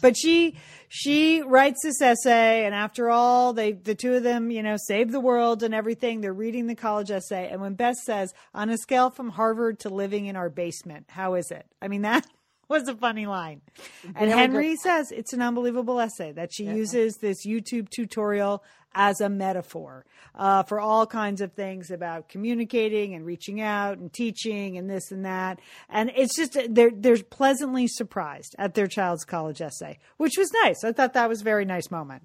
but 0.00 0.16
she 0.16 0.56
she 0.92 1.40
writes 1.40 1.78
this 1.84 2.02
essay 2.02 2.64
and 2.66 2.74
after 2.74 3.10
all 3.10 3.52
they 3.52 3.70
the 3.70 3.94
two 3.94 4.14
of 4.14 4.24
them 4.24 4.50
you 4.50 4.60
know 4.60 4.76
save 4.76 5.12
the 5.12 5.20
world 5.20 5.62
and 5.62 5.72
everything. 5.72 6.20
They're 6.20 6.32
reading 6.32 6.66
the 6.66 6.74
college 6.74 7.12
essay. 7.12 7.48
And 7.48 7.60
when 7.60 7.74
bess 7.74 8.04
says 8.04 8.34
on 8.52 8.70
a 8.70 8.76
scale 8.76 9.08
from 9.08 9.30
harvard 9.30 9.78
to 9.80 9.88
living 9.88 10.26
in 10.26 10.34
our 10.34 10.50
basement 10.50 11.06
how 11.08 11.34
is 11.34 11.52
it? 11.52 11.64
I 11.80 11.86
mean 11.86 12.02
that 12.02 12.26
was 12.70 12.88
a 12.88 12.94
funny 12.94 13.26
line 13.26 13.60
and 14.14 14.30
henry 14.30 14.76
says 14.76 15.10
it's 15.10 15.34
an 15.34 15.42
unbelievable 15.42 16.00
essay 16.00 16.32
that 16.32 16.50
she 16.50 16.64
yeah. 16.64 16.74
uses 16.74 17.16
this 17.16 17.46
youtube 17.46 17.90
tutorial 17.90 18.62
as 18.94 19.20
a 19.20 19.28
metaphor 19.28 20.04
uh, 20.34 20.62
for 20.62 20.80
all 20.80 21.06
kinds 21.06 21.40
of 21.40 21.52
things 21.52 21.90
about 21.90 22.28
communicating 22.28 23.14
and 23.14 23.24
reaching 23.24 23.60
out 23.60 23.98
and 23.98 24.12
teaching 24.12 24.76
and 24.78 24.88
this 24.88 25.10
and 25.10 25.24
that. 25.24 25.60
And 25.88 26.10
it's 26.16 26.36
just 26.36 26.56
they're 26.68 26.90
they're 26.92 27.22
pleasantly 27.22 27.86
surprised 27.86 28.54
at 28.58 28.74
their 28.74 28.86
child's 28.86 29.24
college 29.24 29.60
essay, 29.60 29.98
which 30.16 30.36
was 30.36 30.50
nice. 30.64 30.84
I 30.84 30.92
thought 30.92 31.14
that 31.14 31.28
was 31.28 31.40
a 31.40 31.44
very 31.44 31.64
nice 31.64 31.90
moment. 31.90 32.22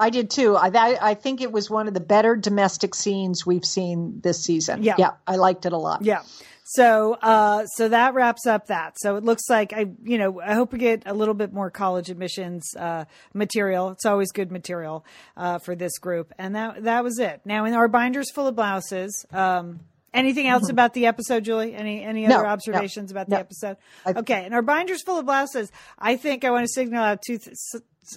I 0.00 0.10
did 0.10 0.30
too. 0.30 0.56
I, 0.56 0.96
I 1.02 1.14
think 1.14 1.40
it 1.40 1.50
was 1.50 1.68
one 1.68 1.88
of 1.88 1.94
the 1.94 2.00
better 2.00 2.36
domestic 2.36 2.94
scenes 2.94 3.44
we've 3.44 3.64
seen 3.64 4.20
this 4.22 4.44
season. 4.44 4.84
Yeah, 4.84 4.94
yeah, 4.96 5.10
I 5.26 5.34
liked 5.36 5.66
it 5.66 5.72
a 5.72 5.76
lot. 5.76 6.04
Yeah. 6.04 6.22
So, 6.70 7.14
uh, 7.14 7.64
so 7.64 7.88
that 7.88 8.12
wraps 8.12 8.46
up 8.46 8.66
that. 8.66 8.98
So 8.98 9.16
it 9.16 9.24
looks 9.24 9.48
like 9.48 9.72
I, 9.72 9.86
you 10.04 10.18
know, 10.18 10.38
I 10.38 10.52
hope 10.52 10.74
we 10.74 10.78
get 10.78 11.04
a 11.06 11.14
little 11.14 11.32
bit 11.32 11.50
more 11.50 11.70
college 11.70 12.10
admissions 12.10 12.76
uh, 12.76 13.06
material. 13.32 13.88
It's 13.88 14.04
always 14.04 14.32
good 14.32 14.52
material 14.52 15.02
uh, 15.34 15.60
for 15.60 15.74
this 15.74 15.96
group, 15.98 16.30
and 16.36 16.54
that 16.54 16.84
that 16.84 17.04
was 17.04 17.18
it. 17.18 17.40
Now, 17.46 17.64
in 17.64 17.72
our 17.72 17.88
binders 17.88 18.30
full 18.30 18.46
of 18.46 18.54
blouses. 18.54 19.24
Um, 19.32 19.80
anything 20.12 20.46
else 20.46 20.64
mm-hmm. 20.64 20.72
about 20.72 20.92
the 20.92 21.06
episode, 21.06 21.42
Julie? 21.44 21.74
Any 21.74 22.02
any 22.02 22.26
other 22.26 22.42
no, 22.42 22.50
observations 22.50 23.12
no, 23.12 23.14
about 23.14 23.30
the 23.30 23.36
no. 23.36 23.40
episode? 23.40 23.76
Okay, 24.06 24.44
in 24.44 24.52
our 24.52 24.60
binders 24.60 25.02
full 25.02 25.18
of 25.18 25.24
blouses, 25.24 25.72
I 25.98 26.16
think 26.16 26.44
I 26.44 26.50
want 26.50 26.66
to 26.66 26.72
signal 26.72 27.02
out 27.02 27.22
two. 27.26 27.38
Th- 27.38 27.56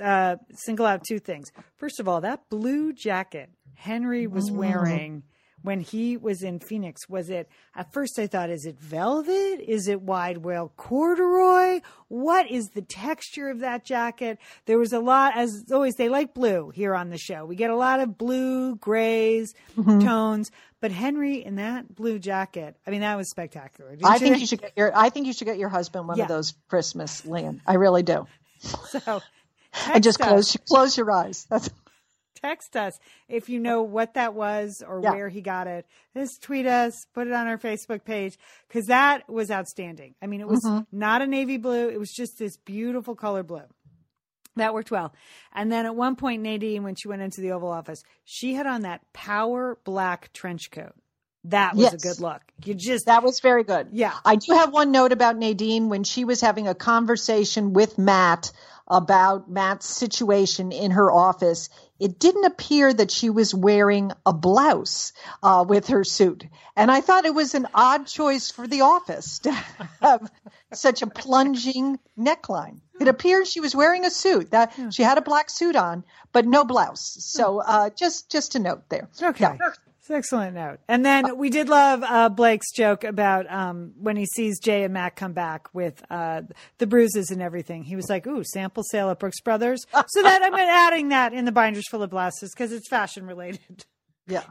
uh, 0.02 0.38
single 0.56 0.86
out 0.86 1.04
two 1.06 1.20
things. 1.20 1.52
First 1.76 2.00
of 2.00 2.08
all, 2.08 2.22
that 2.22 2.50
blue 2.50 2.94
jacket 2.94 3.50
Henry 3.76 4.28
was 4.28 4.50
mm. 4.50 4.56
wearing 4.56 5.24
when 5.64 5.80
he 5.80 6.18
was 6.18 6.44
in 6.44 6.60
Phoenix, 6.60 7.08
was 7.08 7.30
it 7.30 7.50
at 7.76 7.94
first 7.94 8.18
I 8.20 8.28
thought, 8.28 8.50
is 8.50 8.66
it 8.66 8.80
velvet? 8.80 9.60
Is 9.68 9.88
it 9.88 10.02
wide 10.02 10.38
wale 10.38 10.72
corduroy? 10.76 11.82
What 12.08 12.50
is 12.50 12.70
the 12.70 12.82
texture 12.82 13.50
of 13.50 13.60
that 13.60 13.86
jacket? 13.86 14.40
There 14.66 14.78
was 14.78 14.94
a 14.94 15.00
lot, 15.00 15.38
as 15.38 15.66
always, 15.72 15.96
they 15.96 16.10
like 16.10 16.34
blue 16.34 16.70
here 16.70 16.96
on 16.96 17.10
the 17.10 17.18
show. 17.18 17.46
We 17.46 17.56
get 17.56 17.70
a 17.70 17.76
lot 17.76 18.00
of 18.00 18.18
blue, 18.18 18.76
grays, 18.76 19.54
mm-hmm. 19.78 20.00
tones. 20.00 20.52
But 20.80 20.92
Henry 20.92 21.46
in 21.46 21.56
that 21.56 21.94
blue 21.94 22.18
jacket, 22.18 22.76
I 22.88 22.90
mean, 22.90 23.02
that 23.02 23.16
was 23.16 23.30
spectacular. 23.30 23.92
Didn't 23.92 24.06
I 24.06 24.18
think 24.18 24.40
you 24.40 24.48
should 24.48 24.62
get 24.62 24.74
your, 24.76 24.98
I 24.98 25.10
think 25.10 25.28
you 25.28 25.34
should 25.34 25.46
get 25.46 25.60
your 25.60 25.70
husband 25.70 26.08
one 26.08 26.18
yeah. 26.18 26.24
of 26.24 26.30
those 26.30 26.56
Christmas 26.70 27.26
land. 27.26 27.62
I 27.66 27.76
really 27.76 28.04
do. 28.04 28.28
So, 28.90 29.22
and 29.88 30.04
just 30.04 30.20
close, 30.20 30.56
close 30.68 30.98
your 30.98 31.10
eyes. 31.10 31.48
That's 31.50 31.70
text 32.42 32.76
us 32.76 33.00
if 33.28 33.50
you 33.50 33.60
know 33.60 33.82
what 33.84 34.16
that 34.16 34.34
was 34.34 34.84
or 34.86 35.02
yeah. 35.02 35.12
where 35.12 35.30
he 35.30 35.42
got 35.42 35.68
it. 35.68 35.86
Just 36.16 36.42
tweet 36.42 36.66
us, 36.66 37.06
put 37.14 37.28
it 37.28 37.34
on 37.34 37.48
our 37.48 37.58
Facebook 37.58 38.04
page 38.04 38.38
because 38.68 38.88
that 38.88 39.30
was 39.30 39.52
outstanding. 39.52 40.16
I 40.22 40.28
mean, 40.28 40.42
it 40.42 40.48
was 40.48 40.64
mm-hmm. 40.66 40.84
not 40.92 41.22
a 41.22 41.28
navy 41.28 41.58
blue; 41.58 41.90
it 41.90 42.00
was 42.00 42.12
just 42.12 42.38
this 42.38 42.58
beautiful 42.58 43.16
color 43.16 43.44
blue. 43.44 43.64
That 44.58 44.74
worked 44.74 44.92
well. 44.92 45.14
And 45.54 45.72
then 45.72 45.86
at 45.86 45.96
one 45.96 46.18
point, 46.18 46.42
Nadine, 46.42 46.84
when 46.84 46.96
she 46.96 47.08
went 47.08 47.22
into 47.22 47.40
the 47.40 47.52
Oval 47.52 47.70
Office, 47.70 48.04
she 48.26 48.54
had 48.54 48.68
on 48.68 48.82
that 48.82 49.02
power 49.14 49.78
black 49.86 50.34
trench 50.34 50.72
coat. 50.72 50.94
That 51.46 51.74
was 51.74 51.84
yes. 51.84 51.94
a 51.94 51.98
good 51.98 52.22
look. 52.22 52.42
You 52.66 52.76
just 52.76 53.08
that 53.08 53.24
was 53.24 53.40
very 53.40 53.64
good. 53.64 53.88
Yeah. 53.92 54.14
I 54.24 54.36
do 54.36 54.54
have 54.54 54.72
one 54.72 54.92
note 54.92 55.12
about 55.12 55.38
Nadine 55.38 55.90
when 55.90 56.04
she 56.04 56.24
was 56.24 56.40
having 56.40 56.68
a 56.68 56.76
conversation 56.76 57.74
with 57.74 57.98
Matt 57.98 58.52
about 58.88 59.50
Matt's 59.50 59.88
situation 59.88 60.72
in 60.72 60.92
her 60.92 61.12
office 61.12 61.70
it 62.02 62.18
didn't 62.18 62.46
appear 62.46 62.92
that 62.92 63.12
she 63.12 63.30
was 63.30 63.54
wearing 63.54 64.12
a 64.26 64.34
blouse 64.34 65.14
uh, 65.44 65.64
with 65.68 65.90
her 65.90 66.04
suit. 66.04 66.44
And 66.76 66.90
I 66.90 67.00
thought 67.00 67.26
it 67.26 67.36
was 67.36 67.54
an 67.54 67.68
odd 67.76 68.08
choice 68.08 68.50
for 68.50 68.66
the 68.68 68.82
office 68.82 69.38
to 69.40 69.52
have 70.02 70.32
such 70.74 71.04
a 71.04 71.08
plunging 71.08 72.00
neckline. 72.18 72.80
It 73.00 73.08
appears 73.08 73.52
she 73.52 73.60
was 73.60 73.76
wearing 73.76 74.04
a 74.04 74.10
suit. 74.10 74.50
That 74.50 74.74
she 74.90 75.04
had 75.04 75.20
a 75.20 75.22
black 75.22 75.52
suit 75.52 75.76
on, 75.76 76.04
but 76.32 76.48
no 76.48 76.66
blouse. 76.66 77.18
So 77.20 77.60
uh, 77.60 77.92
just 77.92 78.32
just 78.32 78.56
a 78.56 78.60
note 78.60 78.90
there. 78.90 79.08
Okay. 79.22 79.58
Yeah. 79.60 79.70
Excellent 80.12 80.56
note. 80.56 80.80
And 80.88 81.06
then 81.06 81.38
we 81.38 81.50
did 81.50 81.70
love 81.70 82.04
uh, 82.04 82.28
Blake's 82.28 82.72
joke 82.74 83.04
about 83.06 83.50
um, 83.52 83.94
when 83.98 84.18
he 84.18 84.26
sees 84.26 84.60
Jay 84.60 84.84
and 84.84 84.94
Mac 84.94 85.16
come 85.16 85.32
back 85.32 85.74
with 85.74 86.04
uh, 86.10 86.42
the 86.80 86.88
bruises 86.88 87.30
and 87.32 87.42
everything. 87.42 87.84
He 87.84 87.96
was 87.96 88.10
like, 88.10 88.28
"Ooh, 88.28 88.44
sample 88.44 88.84
sale 88.84 89.10
at 89.10 89.20
Brooks 89.20 89.40
Brothers." 89.40 89.86
So 90.08 90.22
that 90.24 90.42
I'm 90.44 90.54
adding 90.54 91.10
that 91.10 91.34
in 91.34 91.46
the 91.46 91.52
binders 91.52 91.88
full 91.88 92.04
of 92.04 92.10
blouses 92.10 92.52
because 92.54 92.72
it's 92.72 92.90
fashion 92.90 93.26
related. 93.26 93.86
Yeah. 94.32 94.44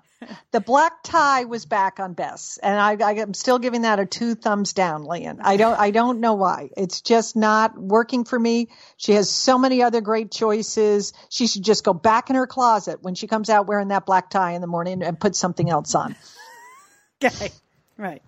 The 0.50 0.60
black 0.60 1.02
tie 1.02 1.44
was 1.44 1.64
back 1.64 1.98
on 1.98 2.12
Bess, 2.12 2.58
and 2.62 2.78
I, 2.78 2.96
I, 3.02 3.12
am 3.14 3.32
still 3.32 3.58
giving 3.58 3.82
that 3.82 3.98
a 3.98 4.04
two 4.04 4.34
thumbs 4.34 4.74
down, 4.74 5.04
Lian. 5.04 5.40
I 5.40 5.56
don't, 5.56 5.78
I 5.80 5.90
don't 5.92 6.20
know 6.20 6.34
why. 6.34 6.68
It's 6.76 7.00
just 7.00 7.36
not 7.36 7.78
working 7.78 8.24
for 8.24 8.38
me. 8.38 8.68
She 8.98 9.12
has 9.12 9.30
so 9.30 9.56
many 9.56 9.82
other 9.82 10.02
great 10.02 10.30
choices. 10.30 11.14
She 11.30 11.46
should 11.46 11.64
just 11.64 11.84
go 11.84 11.94
back 11.94 12.28
in 12.28 12.36
her 12.36 12.46
closet 12.46 13.02
when 13.02 13.14
she 13.14 13.28
comes 13.28 13.48
out 13.48 13.66
wearing 13.66 13.88
that 13.88 14.04
black 14.04 14.28
tie 14.28 14.52
in 14.52 14.60
the 14.60 14.66
morning 14.66 15.02
and 15.02 15.18
put 15.18 15.34
something 15.34 15.70
else 15.70 15.94
on. 15.94 16.14
okay. 17.24 17.50
Right. 17.96 18.22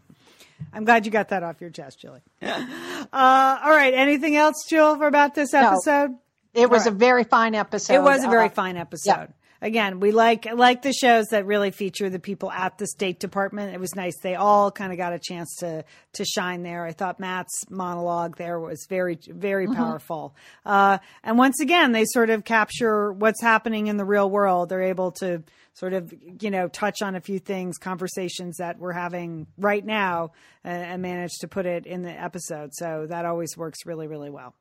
I'm 0.73 0.85
glad 0.85 1.05
you 1.05 1.13
got 1.13 1.29
that 1.29 1.43
off 1.43 1.61
your 1.61 1.71
chest, 1.71 2.01
Julie. 2.01 2.23
Uh, 2.41 3.59
all 3.63 3.71
right. 3.71 3.93
Anything 3.93 4.37
else, 4.37 4.65
Jill, 4.67 4.97
for 4.97 5.07
about 5.07 5.35
this 5.35 5.53
episode? 5.53 6.11
No, 6.11 6.19
it 6.55 6.71
was 6.71 6.87
right. 6.87 6.95
a 6.95 6.97
very 6.97 7.25
fine 7.25 7.55
episode. 7.55 7.95
It 7.95 8.03
was 8.03 8.25
a 8.25 8.29
very 8.29 8.47
uh, 8.47 8.51
fine 8.51 8.77
episode. 8.77 9.11
Yeah. 9.11 9.27
Again, 9.63 10.01
we 10.01 10.11
like 10.11 10.47
like 10.53 10.83
the 10.83 10.93
shows 10.93 11.27
that 11.31 11.47
really 11.47 11.71
feature 11.71 12.11
the 12.11 12.19
people 12.19 12.51
at 12.51 12.77
the 12.77 12.87
State 12.87 13.21
Department. 13.21 13.75
It 13.75 13.81
was 13.81 13.95
nice; 13.95 14.19
they 14.19 14.35
all 14.35 14.71
kind 14.71 14.93
of 14.93 14.99
got 14.99 15.15
a 15.15 15.19
chance 15.19 15.57
to 15.61 15.85
to 16.15 16.25
shine 16.25 16.63
there. 16.63 16.85
I 16.85 16.93
thought 16.93 17.19
Matt's 17.19 17.65
monologue 17.71 18.37
there 18.37 18.61
was 18.61 18.87
very 18.91 19.19
very 19.27 19.67
mm-hmm. 19.67 19.77
powerful, 19.77 20.35
uh, 20.67 20.99
and 21.25 21.39
once 21.39 21.61
again, 21.61 21.93
they 21.93 22.05
sort 22.05 22.29
of 22.29 22.45
capture 22.45 23.13
what's 23.13 23.41
happening 23.41 23.87
in 23.87 23.97
the 23.97 24.05
real 24.05 24.29
world. 24.29 24.69
They're 24.69 24.83
able 24.83 25.13
to 25.13 25.43
sort 25.75 25.95
of, 25.95 26.13
you 26.41 26.51
know, 26.51 26.69
touch 26.69 27.03
on 27.03 27.15
a 27.15 27.21
few 27.21 27.39
things, 27.39 27.79
conversations 27.79 28.59
that 28.59 28.79
we're 28.79 28.93
having 28.93 29.47
right 29.57 29.85
now, 29.85 30.33
uh, 30.65 30.69
and 30.69 31.03
manage 31.03 31.33
to 31.41 31.49
put 31.49 31.67
it 31.67 31.87
in 31.87 32.03
the 32.03 32.11
episode. 32.11 32.71
So 32.75 33.07
that 33.09 33.25
always 33.25 33.57
works 33.57 33.87
really, 33.87 34.07
really 34.07 34.31
well. 34.31 34.55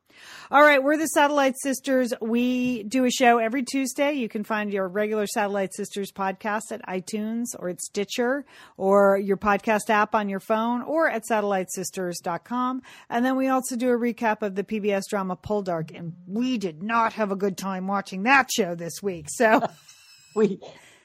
All 0.50 0.62
right, 0.62 0.82
we're 0.82 0.96
the 0.96 1.06
Satellite 1.06 1.54
Sisters. 1.62 2.12
We 2.20 2.82
do 2.82 3.04
a 3.04 3.10
show 3.10 3.38
every 3.38 3.62
Tuesday. 3.62 4.12
You 4.12 4.28
can 4.28 4.44
find 4.44 4.72
your 4.72 4.88
regular 4.88 5.26
Satellite 5.26 5.72
Sisters 5.74 6.12
podcast 6.12 6.70
at 6.70 6.84
iTunes 6.86 7.46
or 7.58 7.68
at 7.68 7.80
Stitcher 7.80 8.44
or 8.76 9.18
your 9.18 9.36
podcast 9.36 9.88
app 9.88 10.14
on 10.14 10.28
your 10.28 10.40
phone 10.40 10.82
or 10.82 11.08
at 11.08 11.24
satellitesisters.com. 11.30 12.82
And 13.08 13.24
then 13.24 13.36
we 13.36 13.48
also 13.48 13.76
do 13.76 13.90
a 13.90 13.98
recap 13.98 14.42
of 14.42 14.54
the 14.54 14.64
PBS 14.64 15.02
drama 15.08 15.36
Poldark. 15.36 15.96
And 15.96 16.14
we 16.26 16.58
did 16.58 16.82
not 16.82 17.14
have 17.14 17.32
a 17.32 17.36
good 17.36 17.56
time 17.56 17.86
watching 17.86 18.24
that 18.24 18.50
show 18.54 18.74
this 18.74 19.02
week. 19.02 19.26
So 19.30 19.62
we 20.34 20.58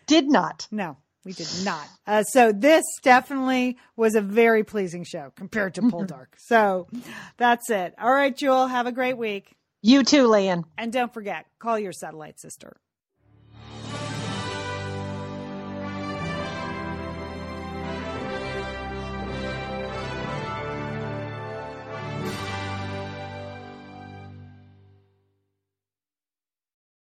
did 0.07 0.27
not. 0.27 0.67
No, 0.71 0.97
we 1.23 1.33
did 1.33 1.47
not. 1.63 1.87
Uh, 2.05 2.23
so 2.23 2.51
this 2.51 2.83
definitely 3.03 3.77
was 3.95 4.15
a 4.15 4.21
very 4.21 4.63
pleasing 4.63 5.03
show 5.03 5.31
compared 5.35 5.75
to 5.75 5.81
Poldark. 5.81 6.27
so 6.37 6.87
that's 7.37 7.69
it. 7.69 7.93
All 7.99 8.11
right, 8.13 8.35
Jewel, 8.35 8.67
have 8.67 8.87
a 8.87 8.91
great 8.91 9.17
week. 9.17 9.55
You 9.81 10.03
too, 10.03 10.27
Lian. 10.27 10.63
And 10.77 10.91
don't 10.91 11.13
forget, 11.13 11.45
call 11.59 11.77
your 11.77 11.93
satellite 11.93 12.39
sister. 12.39 12.77